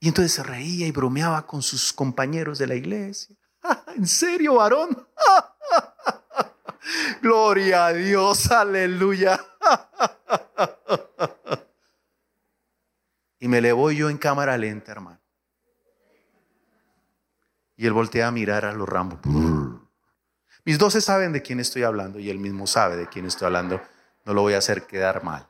[0.00, 3.36] Y entonces se reía y bromeaba con sus compañeros de la iglesia.
[3.96, 5.08] ¿En serio, varón?
[7.20, 9.44] Gloria a Dios, aleluya.
[13.38, 15.20] Y me le voy yo en cámara lenta, hermano.
[17.76, 19.18] Y él voltea a mirar a los ramos.
[20.64, 23.80] Mis doce saben de quién estoy hablando y él mismo sabe de quién estoy hablando.
[24.24, 25.48] No lo voy a hacer quedar mal.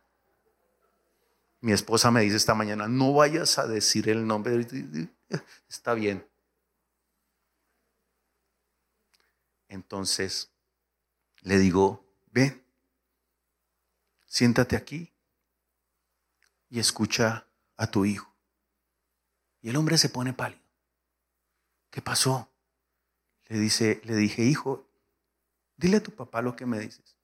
[1.60, 4.66] Mi esposa me dice esta mañana, no vayas a decir el nombre.
[5.68, 6.26] Está bien.
[9.68, 10.52] Entonces
[11.46, 12.62] le digo, ven,
[14.26, 15.12] siéntate aquí
[16.68, 18.32] y escucha a tu hijo.
[19.62, 20.62] Y el hombre se pone pálido.
[21.90, 22.48] ¿Qué pasó?
[23.48, 24.86] Le dice, le dije, hijo,
[25.76, 27.16] Dile a tu papá lo que me dices.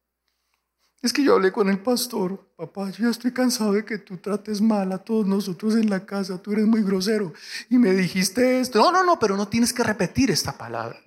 [1.00, 4.18] Es que yo hablé con el pastor, papá, yo ya estoy cansado de que tú
[4.18, 7.32] trates mal a todos nosotros en la casa, tú eres muy grosero.
[7.68, 8.78] Y me dijiste esto.
[8.78, 11.00] No, no, no, pero no tienes que repetir esta palabra.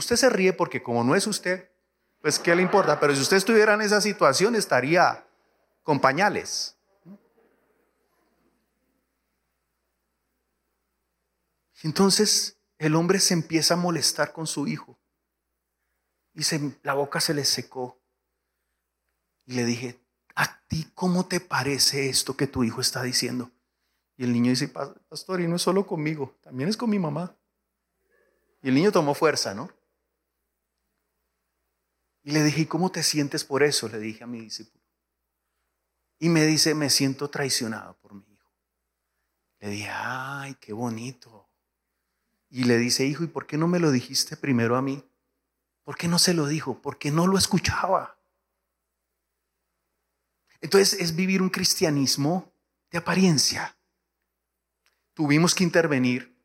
[0.00, 1.70] Usted se ríe porque como no es usted,
[2.22, 5.26] pues qué le importa, pero si usted estuviera en esa situación estaría
[5.82, 6.74] con pañales.
[11.82, 14.98] Entonces, el hombre se empieza a molestar con su hijo.
[16.32, 16.44] Y
[16.82, 18.00] la boca se le secó.
[19.44, 20.00] Y le dije,
[20.34, 23.50] ¿a ti cómo te parece esto que tu hijo está diciendo?
[24.16, 27.36] Y el niño dice, pastor, y no es solo conmigo, también es con mi mamá.
[28.62, 29.70] Y el niño tomó fuerza, ¿no?
[32.22, 33.88] Y le dije, ¿y cómo te sientes por eso?
[33.88, 34.84] Le dije a mi discípulo.
[36.18, 38.52] Y me dice, me siento traicionado por mi hijo.
[39.58, 41.50] Le dije, ay, qué bonito
[42.50, 45.04] y le dice, hijo, ¿y por qué no me lo dijiste primero a mí?
[45.84, 46.82] ¿Por qué no se lo dijo?
[46.82, 48.18] Porque no lo escuchaba.
[50.60, 52.52] Entonces es vivir un cristianismo
[52.90, 53.78] de apariencia.
[55.14, 56.36] Tuvimos que intervenir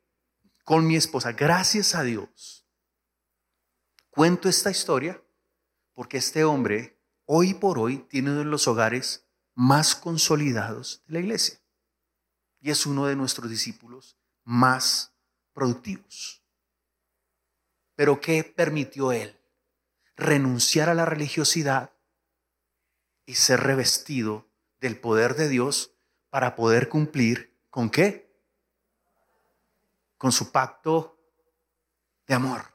[0.64, 1.34] con mi esposa.
[1.34, 2.68] Gracias a Dios.
[4.12, 5.22] Cuento esta historia
[5.96, 11.20] porque este hombre hoy por hoy tiene uno de los hogares más consolidados de la
[11.22, 11.60] iglesia.
[12.60, 15.14] Y es uno de nuestros discípulos más
[15.54, 16.44] productivos.
[17.96, 19.40] Pero ¿qué permitió él?
[20.18, 21.92] Renunciar a la religiosidad
[23.26, 24.48] y ser revestido
[24.80, 25.94] del poder de Dios
[26.30, 28.30] para poder cumplir con qué?
[30.18, 31.18] Con su pacto
[32.28, 32.75] de amor.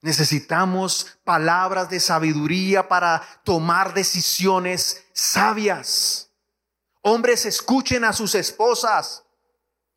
[0.00, 6.30] Necesitamos palabras de sabiduría para tomar decisiones sabias.
[7.02, 9.24] Hombres, escuchen a sus esposas.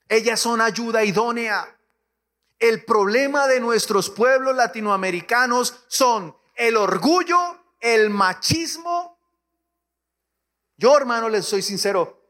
[0.10, 1.78] Ellas son ayuda idónea.
[2.58, 7.38] El problema de nuestros pueblos latinoamericanos son el orgullo,
[7.80, 9.18] el machismo.
[10.78, 12.22] Yo, hermano, les soy sincero,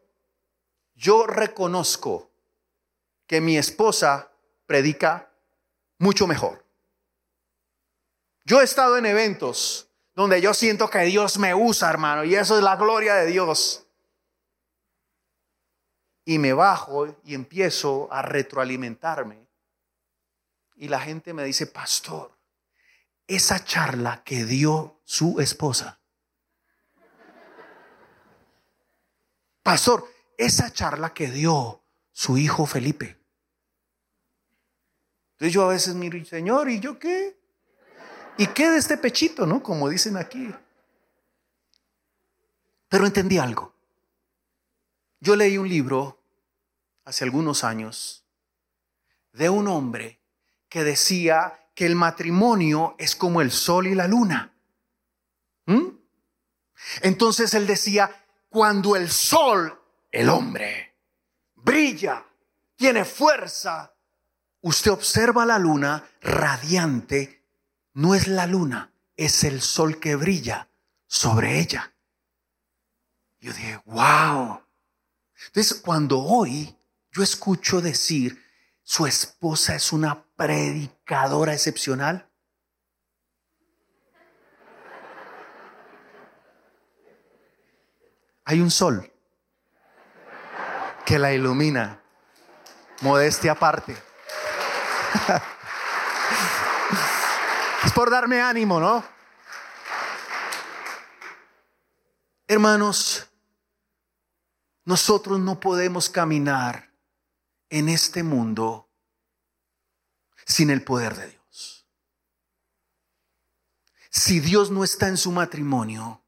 [0.96, 2.30] yo reconozco
[3.28, 4.30] que mi esposa
[4.66, 5.32] predica
[6.00, 6.64] mucho mejor.
[8.46, 12.58] Yo he estado en eventos donde yo siento que Dios me usa, hermano, y eso
[12.58, 13.86] es la gloria de Dios
[16.26, 19.48] y me bajo y empiezo a retroalimentarme.
[20.76, 22.38] Y la gente me dice, pastor,
[23.28, 26.00] esa charla que dio su esposa.
[29.64, 33.20] Pastor, esa charla que dio su hijo Felipe.
[35.34, 37.41] Entonces yo a veces miro, Señor, ¿y yo qué?
[38.38, 39.62] ¿Y qué de este pechito, no?
[39.62, 40.54] Como dicen aquí.
[42.90, 43.74] Pero entendí algo.
[45.20, 46.20] Yo leí un libro
[47.06, 48.26] hace algunos años
[49.34, 50.20] de un hombre
[50.68, 54.54] que decía que el matrimonio es como el sol y la luna.
[55.66, 55.88] ¿Mm?
[57.02, 59.80] Entonces él decía, cuando el sol,
[60.12, 60.96] el hombre,
[61.56, 62.26] brilla,
[62.76, 63.94] tiene fuerza,
[64.62, 67.41] usted observa la luna radiante,
[67.94, 70.70] no es la luna, es el sol que brilla
[71.08, 71.94] sobre ella.
[73.40, 74.62] Yo dije, wow.
[75.48, 76.78] Entonces, cuando hoy
[77.12, 78.42] yo escucho decir,
[78.84, 82.28] su esposa es una predicadora excepcional,
[88.46, 89.12] hay un sol
[91.06, 92.02] que la ilumina.
[93.02, 93.96] Modestia aparte.
[97.84, 99.04] es por darme ánimo, ¿no?
[102.48, 103.28] Hermanos,
[104.86, 106.92] nosotros no podemos caminar
[107.70, 108.90] en este mundo
[110.46, 111.88] sin el poder de Dios.
[114.10, 116.22] Si Dios no está en su matrimonio,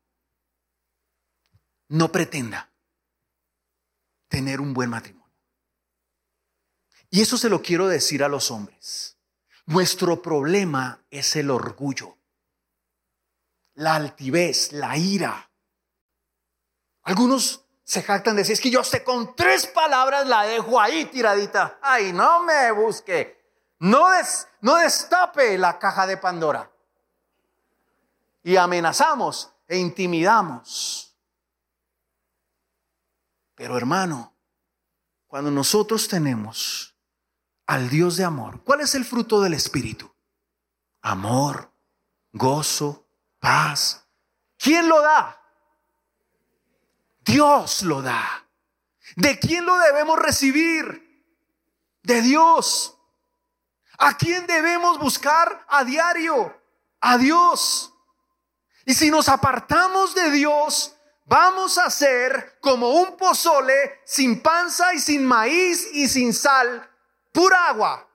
[1.90, 2.72] no pretenda
[4.30, 5.24] tener un buen matrimonio.
[7.10, 9.13] Y eso se lo quiero decir a los hombres.
[9.66, 12.18] Nuestro problema es el orgullo,
[13.76, 15.50] la altivez, la ira.
[17.04, 21.06] Algunos se jactan de decir, es que yo sé con tres palabras la dejo ahí
[21.06, 21.80] tiradita.
[21.82, 23.42] Ay, no me busque.
[23.80, 24.08] No,
[24.62, 26.70] no destape la caja de Pandora.
[28.44, 31.16] Y amenazamos e intimidamos.
[33.56, 34.34] Pero hermano,
[35.28, 36.93] cuando nosotros tenemos
[37.68, 38.62] al Dios de amor.
[38.64, 40.12] ¿Cuál es el fruto del Espíritu?
[41.02, 41.72] Amor,
[42.32, 43.08] gozo,
[43.40, 44.06] paz.
[44.58, 45.40] ¿Quién lo da?
[47.20, 48.48] Dios lo da.
[49.16, 51.26] ¿De quién lo debemos recibir?
[52.02, 52.98] De Dios.
[53.98, 56.62] ¿A quién debemos buscar a diario?
[57.00, 57.94] A Dios.
[58.86, 60.96] Y si nos apartamos de Dios,
[61.26, 66.90] vamos a ser como un pozole sin panza y sin maíz y sin sal
[67.34, 68.08] pura agua,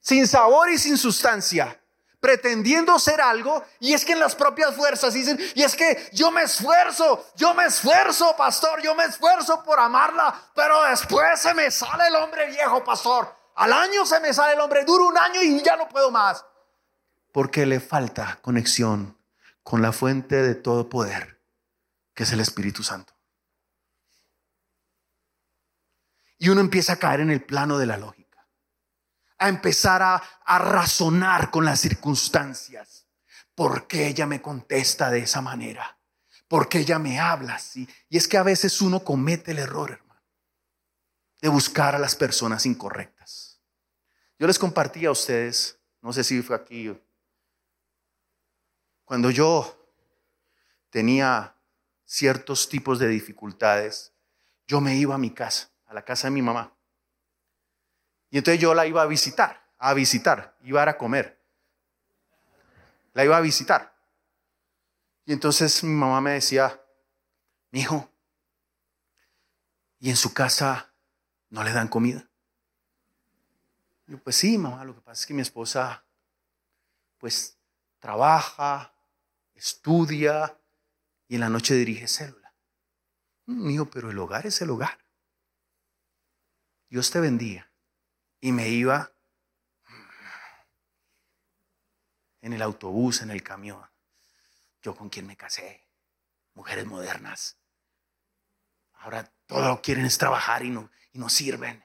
[0.00, 1.80] sin sabor y sin sustancia,
[2.18, 6.30] pretendiendo ser algo, y es que en las propias fuerzas dicen, y es que yo
[6.32, 11.70] me esfuerzo, yo me esfuerzo, pastor, yo me esfuerzo por amarla, pero después se me
[11.70, 13.36] sale el hombre viejo, pastor.
[13.54, 16.44] Al año se me sale el hombre, duro un año y ya no puedo más.
[17.32, 19.16] Porque le falta conexión
[19.62, 21.40] con la fuente de todo poder,
[22.14, 23.14] que es el Espíritu Santo.
[26.42, 28.48] Y uno empieza a caer en el plano de la lógica,
[29.36, 33.06] a empezar a, razonar con las circunstancias.
[33.54, 35.98] ¿Por qué ella me contesta de esa manera?
[36.48, 37.86] ¿Por qué ella me habla así?
[38.08, 40.24] Y es que a veces uno comete el error, hermano,
[41.42, 43.60] de buscar a las personas incorrectas.
[44.38, 46.98] Yo les compartí a ustedes, no sé si fue aquí,
[49.04, 49.92] cuando yo
[50.88, 51.54] tenía
[52.06, 54.14] ciertos tipos de dificultades,
[54.66, 56.72] yo me iba a mi casa a la casa de mi mamá.
[58.30, 61.42] Y entonces yo la iba a visitar, a visitar, iba a, a comer.
[63.12, 63.92] La iba a visitar.
[65.26, 66.80] Y entonces mi mamá me decía,
[67.72, 68.08] mi hijo,
[69.98, 70.92] ¿y en su casa
[71.48, 72.28] no le dan comida?
[74.06, 76.04] yo, pues sí, mamá, lo que pasa es que mi esposa,
[77.18, 77.58] pues,
[77.98, 78.92] trabaja,
[79.54, 80.56] estudia
[81.28, 82.54] y en la noche dirige célula.
[83.46, 84.98] Mío, mm, pero el hogar es el hogar.
[86.90, 87.70] Dios te bendiga.
[88.40, 89.12] Y me iba
[92.42, 93.82] en el autobús, en el camión.
[94.82, 95.86] Yo con quien me casé,
[96.54, 97.58] mujeres modernas.
[98.94, 101.84] Ahora todo lo quieren es trabajar y no, y no sirven.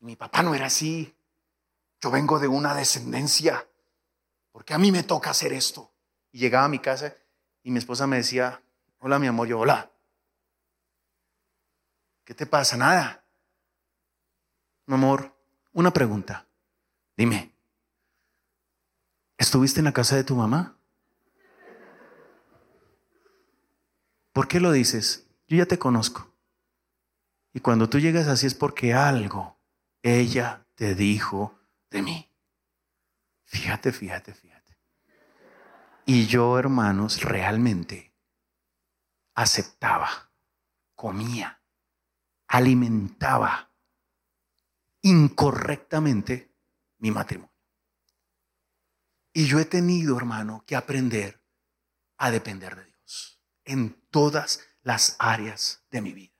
[0.00, 1.14] Mi papá no era así.
[2.00, 3.66] Yo vengo de una descendencia,
[4.52, 5.92] porque a mí me toca hacer esto.
[6.32, 7.16] Y llegaba a mi casa
[7.62, 8.62] y mi esposa me decía,
[8.98, 9.90] hola mi amor, yo, hola.
[12.24, 12.76] ¿Qué te pasa?
[12.76, 13.25] Nada.
[14.86, 15.36] Mi amor,
[15.72, 16.46] una pregunta.
[17.16, 17.52] Dime,
[19.36, 20.76] ¿estuviste en la casa de tu mamá?
[24.32, 25.26] ¿Por qué lo dices?
[25.48, 26.30] Yo ya te conozco.
[27.52, 29.58] Y cuando tú llegas así es porque algo
[30.02, 31.58] ella te dijo
[31.90, 32.30] de mí.
[33.44, 34.78] Fíjate, fíjate, fíjate.
[36.04, 38.14] Y yo, hermanos, realmente
[39.34, 40.30] aceptaba,
[40.94, 41.60] comía,
[42.46, 43.65] alimentaba
[45.08, 46.54] incorrectamente
[46.98, 47.52] mi matrimonio.
[49.32, 51.42] Y yo he tenido, hermano, que aprender
[52.16, 56.32] a depender de Dios en todas las áreas de mi vida.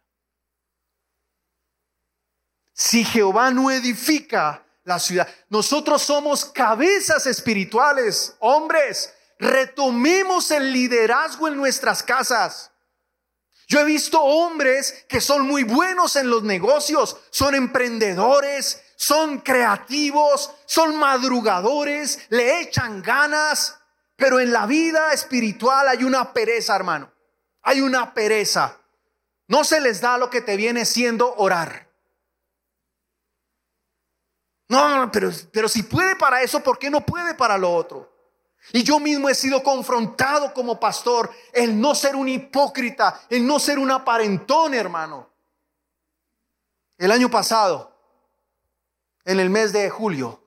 [2.72, 5.28] Si Jehová no edifica la ciudad.
[5.50, 9.12] Nosotros somos cabezas espirituales, hombres.
[9.38, 12.70] Retomemos el liderazgo en nuestras casas.
[13.66, 20.52] Yo he visto hombres que son muy buenos en los negocios, son emprendedores, son creativos,
[20.66, 23.78] son madrugadores, le echan ganas,
[24.14, 27.12] pero en la vida espiritual hay una pereza, hermano.
[27.62, 28.78] Hay una pereza.
[29.48, 31.88] No se les da lo que te viene siendo orar.
[34.68, 38.15] No, pero, pero si puede para eso, ¿por qué no puede para lo otro?
[38.72, 43.58] Y yo mismo he sido confrontado como pastor el no ser un hipócrita, el no
[43.58, 45.30] ser un aparentón, hermano.
[46.98, 47.96] El año pasado,
[49.24, 50.42] en el mes de julio,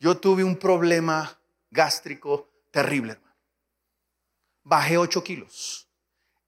[0.00, 1.38] yo tuve un problema
[1.70, 3.34] gástrico terrible, hermano.
[4.64, 5.88] Bajé 8 kilos.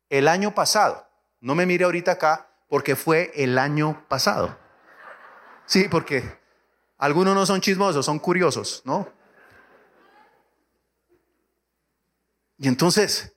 [0.08, 1.06] El año pasado,
[1.40, 4.58] no me mire ahorita acá, porque fue el año pasado.
[5.66, 6.38] Sí, porque
[6.98, 9.19] algunos no son chismosos, son curiosos, ¿no?
[12.60, 13.32] Y entonces,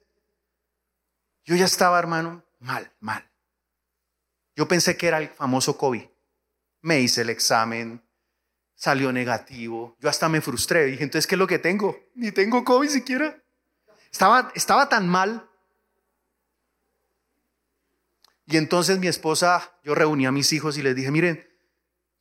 [1.46, 3.26] yo ya estaba, hermano, mal, mal.
[4.54, 6.04] Yo pensé que era el famoso COVID.
[6.82, 8.04] Me hice el examen,
[8.76, 9.96] salió negativo.
[10.02, 10.84] Yo hasta me frustré.
[10.88, 11.98] Dije, entonces, ¿qué es lo que tengo?
[12.16, 13.42] Ni tengo COVID siquiera.
[14.12, 15.50] Estaba, estaba tan mal.
[18.46, 21.48] Y entonces mi esposa, yo reuní a mis hijos y les dije, miren,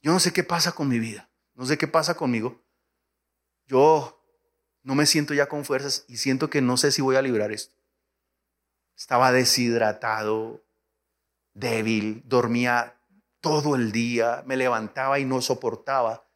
[0.03, 1.29] yo no sé qué pasa con mi vida.
[1.55, 2.63] No sé qué pasa conmigo.
[3.67, 4.22] Yo
[4.83, 7.53] no me siento ya con fuerzas y siento que no sé si voy a librar
[7.53, 7.75] esto.
[8.97, 10.65] Estaba deshidratado,
[11.55, 12.99] débil, dormía
[13.41, 16.27] todo el día, me levantaba y no soportaba.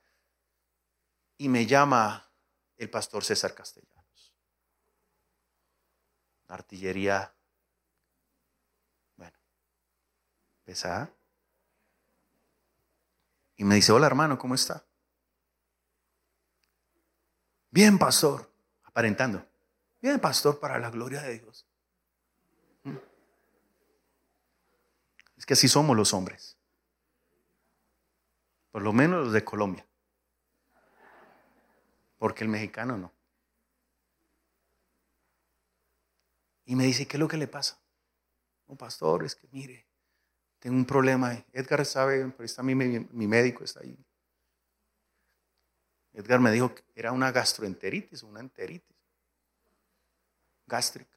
[1.38, 2.30] Y me llama
[2.76, 4.34] el pastor César Castellanos.
[6.48, 7.34] Artillería,
[9.16, 9.36] bueno,
[10.64, 11.12] pesada.
[13.56, 14.85] Y me dice, hola hermano, ¿cómo está?
[17.76, 18.50] Bien, pastor,
[18.84, 19.46] aparentando.
[20.00, 21.66] Bien, pastor, para la gloria de Dios.
[22.84, 22.96] ¿Mm?
[25.36, 26.56] Es que así somos los hombres.
[28.70, 29.86] Por lo menos los de Colombia.
[32.16, 33.12] Porque el mexicano no.
[36.64, 37.78] Y me dice, ¿qué es lo que le pasa?
[38.68, 39.86] No, pastor, es que mire,
[40.60, 41.44] tengo un problema.
[41.52, 43.98] Edgar sabe, pero está mi, mi médico, está ahí.
[46.16, 48.96] Edgar me dijo que era una gastroenteritis, una enteritis
[50.66, 51.14] gástrica.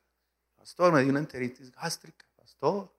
[0.58, 2.94] Pastor, me dio una enteritis gástrica, pastor.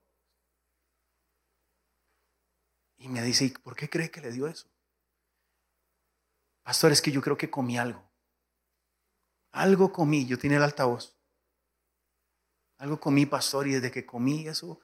[2.96, 4.66] Y me dice, ¿y por qué cree que le dio eso?
[6.62, 8.02] Pastor, es que yo creo que comí algo.
[9.52, 11.14] Algo comí, yo tenía el altavoz.
[12.78, 14.80] Algo comí, pastor, y desde que comí eso,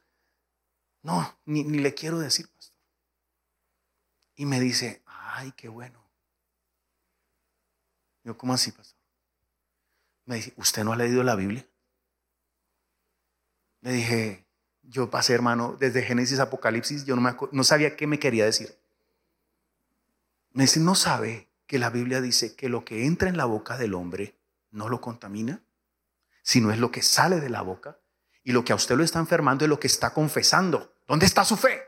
[1.01, 2.77] no, ni, ni le quiero decir, pastor.
[4.35, 6.06] Y me dice, ay, qué bueno.
[8.27, 8.99] Yo, ¿cómo así, pastor?
[10.25, 11.65] Me dice, ¿usted no ha leído la Biblia?
[13.83, 14.45] Le dije,
[14.83, 18.77] yo pasé, hermano, desde Génesis Apocalipsis, yo no, no sabía qué me quería decir.
[20.51, 23.79] Me dice, ¿no sabe que la Biblia dice que lo que entra en la boca
[23.79, 24.37] del hombre
[24.73, 25.63] no lo contamina?
[26.43, 28.01] Sino es lo que sale de la boca.
[28.43, 30.97] Y lo que a usted lo está enfermando es lo que está confesando.
[31.07, 31.81] ¿Dónde está su fe?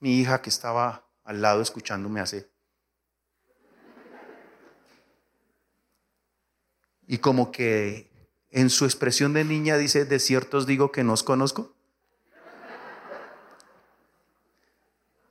[0.00, 2.50] Mi hija que estaba al lado escuchándome hace
[7.08, 8.10] y como que
[8.50, 11.74] en su expresión de niña dice, de ciertos digo que no os conozco.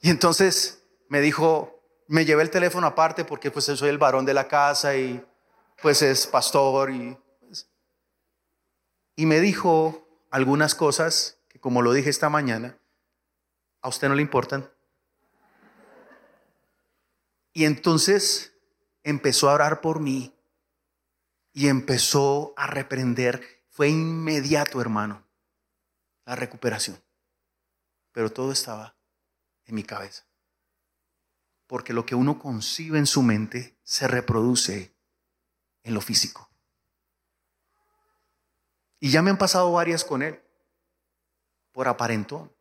[0.01, 4.33] Y entonces me dijo, me llevé el teléfono aparte porque pues soy el varón de
[4.33, 5.23] la casa y
[5.81, 7.69] pues es pastor y, pues,
[9.15, 12.79] y me dijo algunas cosas que como lo dije esta mañana,
[13.81, 14.67] a usted no le importan.
[17.53, 18.53] Y entonces
[19.03, 20.36] empezó a orar por mí
[21.57, 23.63] y empezó a reprender.
[23.71, 25.25] Fue inmediato, hermano,
[26.23, 27.01] la recuperación.
[28.11, 28.95] Pero todo estaba
[29.65, 30.23] en mi cabeza.
[31.65, 34.95] Porque lo que uno concibe en su mente se reproduce
[35.81, 36.47] en lo físico.
[38.99, 40.39] Y ya me han pasado varias con él,
[41.71, 42.55] por aparentón.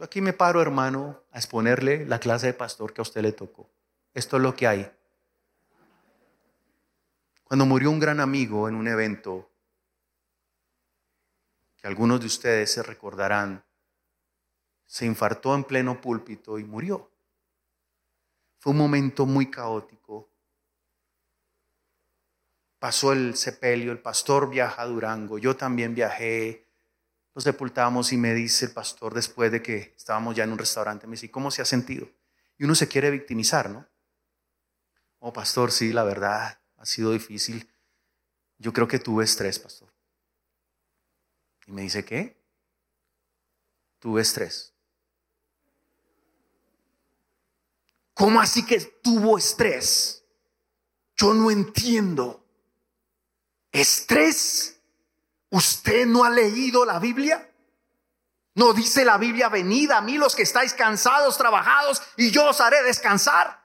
[0.00, 3.70] Aquí me paro, hermano, a exponerle la clase de pastor que a usted le tocó.
[4.12, 4.97] Esto es lo que hay.
[7.48, 9.50] Cuando murió un gran amigo en un evento,
[11.78, 13.64] que algunos de ustedes se recordarán,
[14.84, 17.10] se infartó en pleno púlpito y murió.
[18.58, 20.30] Fue un momento muy caótico.
[22.78, 26.66] Pasó el sepelio, el pastor viaja a Durango, yo también viajé,
[27.34, 31.06] lo sepultamos y me dice el pastor después de que estábamos ya en un restaurante,
[31.06, 32.10] me dice, ¿cómo se ha sentido?
[32.58, 33.88] Y uno se quiere victimizar, ¿no?
[35.18, 37.68] Oh, pastor, sí, la verdad, ha sido difícil.
[38.58, 39.88] Yo creo que tuve estrés, pastor.
[41.66, 42.36] Y me dice, ¿qué?
[43.98, 44.72] Tuve estrés.
[48.14, 50.24] ¿Cómo así que tuvo estrés?
[51.16, 52.44] Yo no entiendo.
[53.70, 54.80] ¿Estrés?
[55.50, 57.44] ¿Usted no ha leído la Biblia?
[58.54, 62.60] ¿No dice la Biblia, venid a mí los que estáis cansados, trabajados, y yo os
[62.60, 63.62] haré descansar?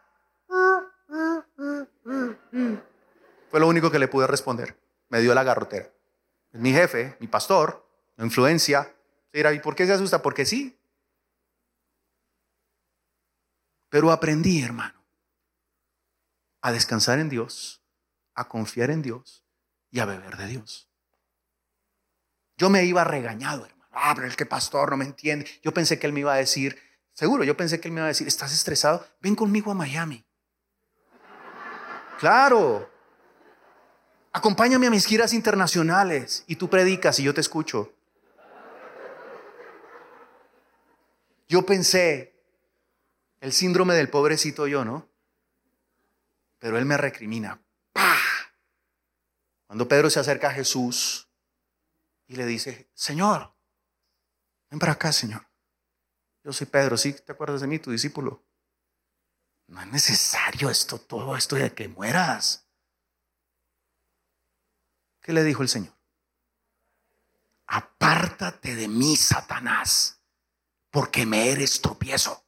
[3.54, 4.76] Fue lo único que le pude responder.
[5.10, 5.88] Me dio la garrotera.
[6.54, 8.95] Mi jefe, mi pastor, la influencia.
[9.32, 10.24] ¿y por qué se asusta?
[10.24, 10.76] Porque sí.
[13.89, 14.99] Pero aprendí, hermano,
[16.62, 17.84] a descansar en Dios,
[18.34, 19.45] a confiar en Dios
[19.91, 20.89] y a beber de Dios.
[22.58, 23.88] Yo me iba regañado, hermano.
[23.91, 25.47] Ah, pero el que pastor no me entiende.
[25.62, 26.82] Yo pensé que él me iba a decir,
[27.12, 29.06] seguro, yo pensé que él me iba a decir, ¿estás estresado?
[29.22, 30.26] Ven conmigo a Miami.
[32.18, 32.93] Claro.
[34.34, 37.93] Acompáñame a mis giras internacionales y tú predicas y yo te escucho.
[41.47, 42.34] Yo pensé,
[43.41, 45.07] el síndrome del pobrecito yo, ¿no?
[46.57, 47.61] Pero él me recrimina.
[47.91, 48.17] ¡Pah!
[49.67, 51.29] Cuando Pedro se acerca a Jesús
[52.25, 53.53] y le dice, Señor,
[54.71, 55.45] ven para acá, Señor.
[56.43, 57.13] Yo soy Pedro, ¿sí?
[57.13, 58.43] ¿Te acuerdas de mí, tu discípulo?
[59.67, 62.62] No es necesario esto, todo esto de que mueras.
[65.24, 65.93] ¿Qué le dijo el Señor?
[67.65, 70.21] Apártate de mí, Satanás,
[70.91, 72.43] porque me eres tropiezo.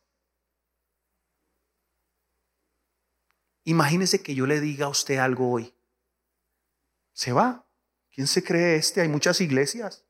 [3.64, 5.74] Imagínese que yo le diga a usted algo hoy.
[7.14, 7.66] Se va.
[8.12, 9.02] ¿Quién se cree este?
[9.02, 10.04] Hay muchas iglesias.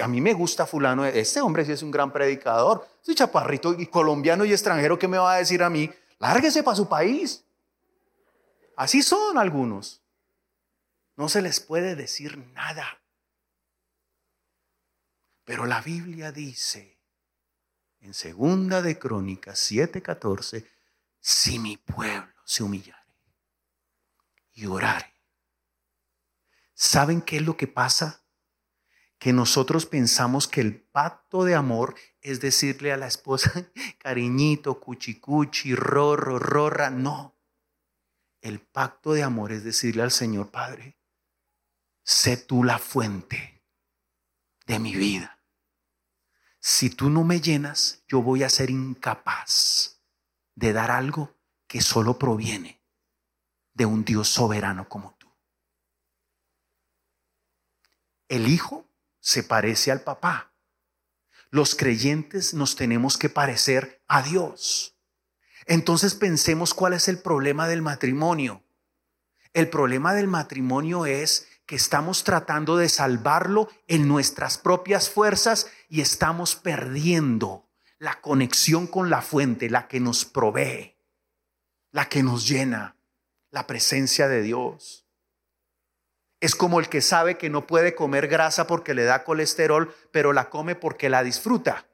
[0.00, 1.04] A mí me gusta fulano.
[1.04, 2.86] Este hombre sí es un gran predicador.
[3.02, 6.76] Ese chaparrito y colombiano y extranjero que me va a decir a mí, lárguese para
[6.76, 7.42] su país.
[8.76, 10.02] Así son algunos.
[11.16, 13.00] No se les puede decir nada.
[15.44, 16.96] Pero la Biblia dice
[18.00, 20.66] en segunda de Crónicas 7:14,
[21.20, 23.04] si mi pueblo se humillare
[24.52, 25.12] y orare.
[26.74, 28.22] ¿Saben qué es lo que pasa?
[29.18, 33.50] Que nosotros pensamos que el pacto de amor es decirle a la esposa,
[33.98, 36.90] cariñito, cuchicuchi, rorro, rorra.
[36.90, 37.34] No.
[38.40, 40.95] El pacto de amor es decirle al Señor Padre,
[42.06, 43.64] sé tú la fuente
[44.66, 45.40] de mi vida.
[46.60, 50.00] Si tú no me llenas, yo voy a ser incapaz
[50.54, 51.36] de dar algo
[51.66, 52.80] que solo proviene
[53.74, 55.28] de un Dios soberano como tú.
[58.28, 58.88] El Hijo
[59.20, 60.54] se parece al papá.
[61.50, 64.96] Los creyentes nos tenemos que parecer a Dios.
[65.66, 68.65] Entonces pensemos cuál es el problema del matrimonio.
[69.56, 76.02] El problema del matrimonio es que estamos tratando de salvarlo en nuestras propias fuerzas y
[76.02, 77.66] estamos perdiendo
[77.98, 80.98] la conexión con la fuente, la que nos provee,
[81.90, 82.98] la que nos llena,
[83.50, 85.08] la presencia de Dios.
[86.38, 90.34] Es como el que sabe que no puede comer grasa porque le da colesterol, pero
[90.34, 91.86] la come porque la disfruta.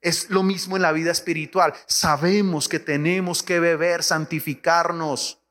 [0.00, 1.74] Es lo mismo en la vida espiritual.
[1.86, 5.41] Sabemos que tenemos que beber, santificarnos,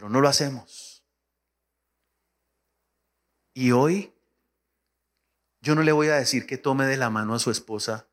[0.00, 1.04] pero no lo hacemos.
[3.52, 4.14] Y hoy
[5.60, 8.08] yo no le voy a decir que tome de la mano a su esposa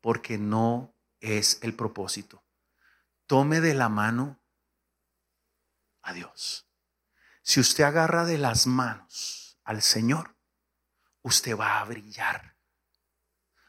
[0.00, 2.44] porque no es el propósito.
[3.28, 4.42] Tome de la mano
[6.02, 6.68] a Dios.
[7.42, 10.36] Si usted agarra de las manos al Señor,
[11.22, 12.56] usted va a brillar.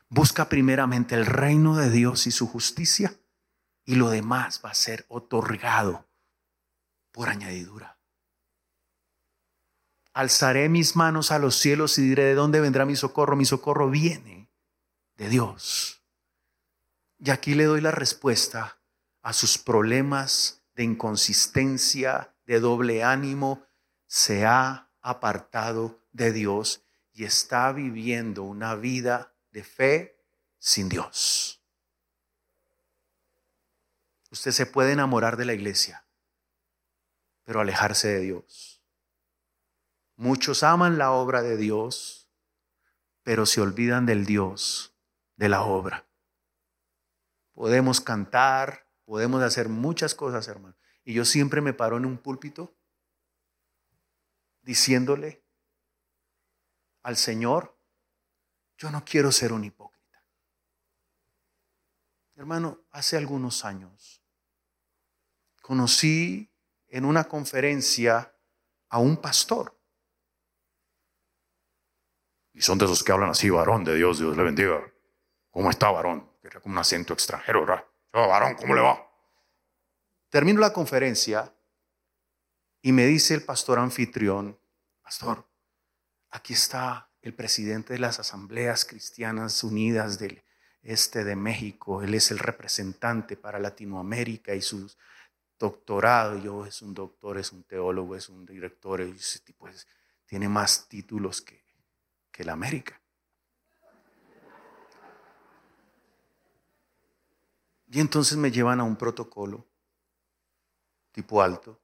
[0.07, 3.13] Busca primeramente el reino de Dios y su justicia
[3.85, 6.08] y lo demás va a ser otorgado
[7.19, 7.99] por añadidura.
[10.13, 13.35] Alzaré mis manos a los cielos y diré, ¿de dónde vendrá mi socorro?
[13.35, 14.49] Mi socorro viene
[15.17, 16.01] de Dios.
[17.17, 18.81] Y aquí le doy la respuesta
[19.21, 23.65] a sus problemas de inconsistencia, de doble ánimo.
[24.07, 30.23] Se ha apartado de Dios y está viviendo una vida de fe
[30.57, 31.61] sin Dios.
[34.31, 36.05] Usted se puede enamorar de la iglesia,
[37.49, 38.83] pero alejarse de Dios.
[40.15, 42.29] Muchos aman la obra de Dios,
[43.23, 44.95] pero se olvidan del Dios
[45.35, 46.07] de la obra.
[47.53, 50.77] Podemos cantar, podemos hacer muchas cosas, hermano.
[51.03, 52.77] Y yo siempre me paro en un púlpito
[54.61, 55.43] diciéndole
[57.01, 57.75] al Señor,
[58.77, 60.23] yo no quiero ser un hipócrita.
[62.35, 64.23] Hermano, hace algunos años
[65.63, 66.48] conocí
[66.89, 68.33] en una conferencia
[68.89, 69.77] a un pastor.
[72.53, 74.81] Y son de esos que hablan así, varón de Dios, Dios le bendiga.
[75.51, 76.29] ¿Cómo está, varón?
[76.43, 77.85] Era como un acento extranjero, ¿verdad?
[78.11, 79.07] Varón, ¿cómo le va?
[80.29, 81.53] Termino la conferencia
[82.81, 84.59] y me dice el pastor anfitrión,
[85.01, 85.47] pastor,
[86.29, 90.43] aquí está el presidente de las asambleas cristianas unidas del
[90.81, 94.89] este de México, él es el representante para Latinoamérica y su
[95.59, 99.67] doctorado, yo es un doctor, es un teólogo, es un director, ese tipo
[100.25, 101.59] tiene más títulos que,
[102.41, 103.01] la América.
[107.91, 109.67] Y entonces me llevan a un protocolo
[111.11, 111.77] tipo alto.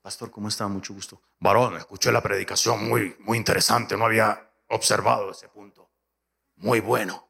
[0.00, 0.66] Pastor, ¿cómo está?
[0.68, 1.20] Mucho gusto.
[1.38, 5.90] Varón, escuché la predicación muy, muy interesante, no había observado ese punto.
[6.54, 7.28] Muy bueno.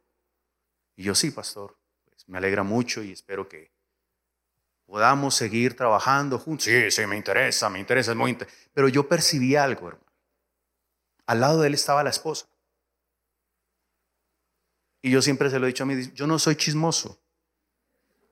[0.94, 3.75] Y yo sí, pastor, pues me alegra mucho y espero que
[4.86, 6.64] podamos seguir trabajando juntos.
[6.64, 8.36] Sí, sí, me interesa, me interesa, es muy
[8.72, 10.06] Pero yo percibí algo, hermano.
[11.26, 12.46] Al lado de él estaba la esposa.
[15.02, 17.20] Y yo siempre se lo he dicho a mí, yo no soy chismoso,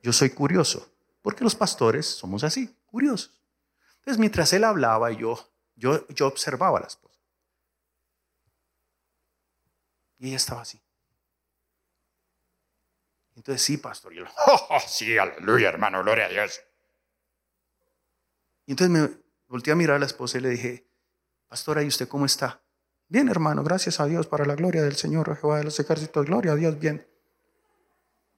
[0.03, 0.91] yo soy curioso,
[1.23, 3.31] porque los pastores somos así, curiosos.
[3.99, 7.21] Entonces, mientras él hablaba, yo, yo, yo observaba a la esposa.
[10.19, 10.84] Y ella estaba así.
[13.45, 14.15] Entonces, sí, pastor.
[14.15, 16.63] Y yo, oh, oh, sí, aleluya, hermano, gloria a Dios.
[18.65, 20.89] Y entonces me volteé a mirar a la esposa y le dije,
[21.47, 22.63] pastora, ¿y usted cómo está?
[23.07, 26.25] Bien, hermano, gracias a Dios para la gloria del Señor Jehová de los ejércitos.
[26.25, 27.07] Gloria a Dios, bien.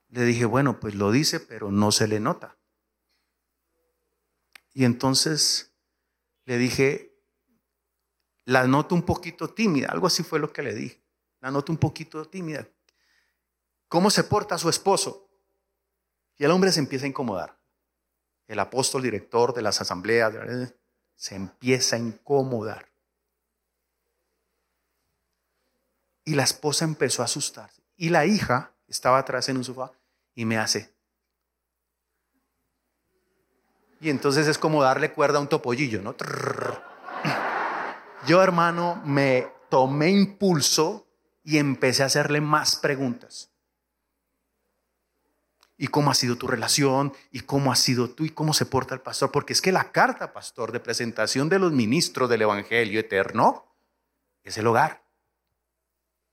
[0.09, 2.57] Le dije, bueno, pues lo dice, pero no se le nota.
[4.73, 5.73] Y entonces
[6.47, 7.17] le dije,
[8.45, 11.01] la noto un poquito tímida, algo así fue lo que le dije.
[11.41, 12.67] La noto un poquito tímida.
[13.97, 15.27] ¿Cómo se porta su esposo?
[16.37, 17.57] Y el hombre se empieza a incomodar.
[18.47, 20.35] El apóstol director de las asambleas
[21.15, 22.91] se empieza a incomodar.
[26.27, 27.81] Y la esposa empezó a asustarse.
[27.97, 29.93] Y la hija estaba atrás en un sofá
[30.35, 30.95] y me hace.
[34.03, 36.15] Y entonces es como darle cuerda a un topollillo, ¿no?
[38.27, 41.09] Yo, hermano, me tomé impulso
[41.43, 43.56] y empecé a hacerle más preguntas.
[45.79, 47.13] ¿Y cómo ha sido tu relación?
[47.31, 48.25] ¿Y cómo ha sido tú?
[48.25, 49.31] ¿Y cómo se porta el pastor?
[49.31, 53.67] Porque es que la carta, pastor, de presentación de los ministros del Evangelio eterno
[54.43, 55.05] es el hogar.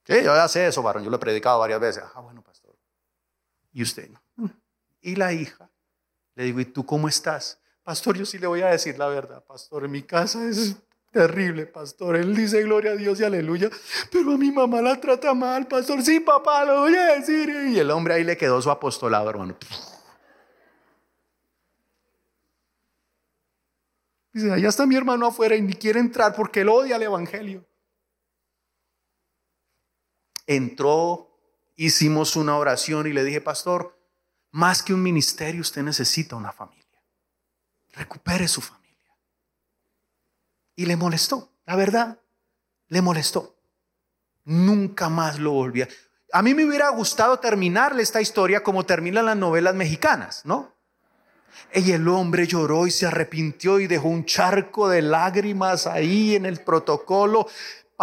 [0.06, 2.04] Sí, yo ya sé eso, varón, yo lo he predicado varias veces.
[2.14, 2.78] Ah, bueno, pastor.
[3.72, 4.10] ¿Y usted?
[4.36, 4.48] Mm.
[5.02, 5.70] Y la hija,
[6.36, 7.60] le digo, ¿y tú cómo estás?
[7.84, 10.78] Pastor, yo sí le voy a decir la verdad, pastor, en mi casa es
[11.14, 12.18] terrible, pastor.
[12.18, 13.70] Él dice gloria a Dios y aleluya,
[14.12, 16.02] pero a mi mamá la trata mal, pastor.
[16.04, 17.50] Sí, papá, lo voy a decir.
[17.70, 19.56] Y el hombre ahí le quedó su apostolado, hermano.
[24.34, 27.64] Dice, allá está mi hermano afuera y ni quiere entrar porque él odia el Evangelio
[30.48, 31.30] entró,
[31.76, 33.98] hicimos una oración y le dije, pastor,
[34.52, 36.84] más que un ministerio, usted necesita una familia.
[37.94, 38.83] Recupere su familia.
[40.76, 42.20] Y le molestó, la verdad,
[42.88, 43.56] le molestó.
[44.46, 45.88] Nunca más lo volvía.
[46.32, 50.74] A mí me hubiera gustado terminarle esta historia como terminan las novelas mexicanas, ¿no?
[51.74, 56.46] Y el hombre lloró y se arrepintió y dejó un charco de lágrimas ahí en
[56.46, 57.48] el protocolo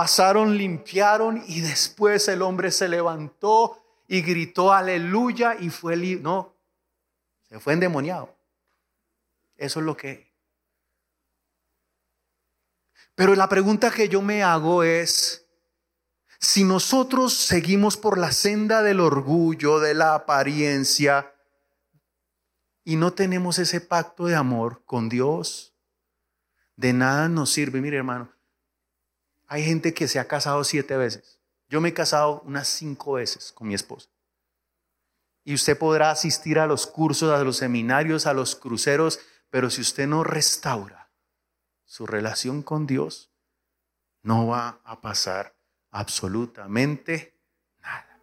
[0.00, 6.22] pasaron, limpiaron y después el hombre se levantó y gritó aleluya y fue libre.
[6.22, 6.54] No,
[7.48, 8.34] se fue endemoniado.
[9.58, 10.29] Eso es lo que...
[13.20, 15.46] Pero la pregunta que yo me hago es,
[16.38, 21.34] si nosotros seguimos por la senda del orgullo, de la apariencia,
[22.82, 25.74] y no tenemos ese pacto de amor con Dios,
[26.76, 27.82] de nada nos sirve.
[27.82, 28.32] Mire hermano,
[29.48, 31.40] hay gente que se ha casado siete veces.
[31.68, 34.08] Yo me he casado unas cinco veces con mi esposa.
[35.44, 39.82] Y usted podrá asistir a los cursos, a los seminarios, a los cruceros, pero si
[39.82, 40.99] usted no restaura
[41.90, 43.32] su relación con Dios,
[44.22, 45.56] no va a pasar
[45.90, 47.34] absolutamente
[47.82, 48.20] nada.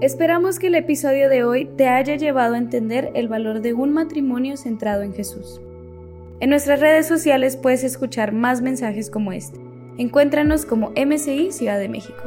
[0.00, 3.92] Esperamos que el episodio de hoy te haya llevado a entender el valor de un
[3.92, 5.60] matrimonio centrado en Jesús.
[6.40, 9.60] En nuestras redes sociales puedes escuchar más mensajes como este.
[9.98, 12.22] Encuéntranos como MCI Ciudad de México.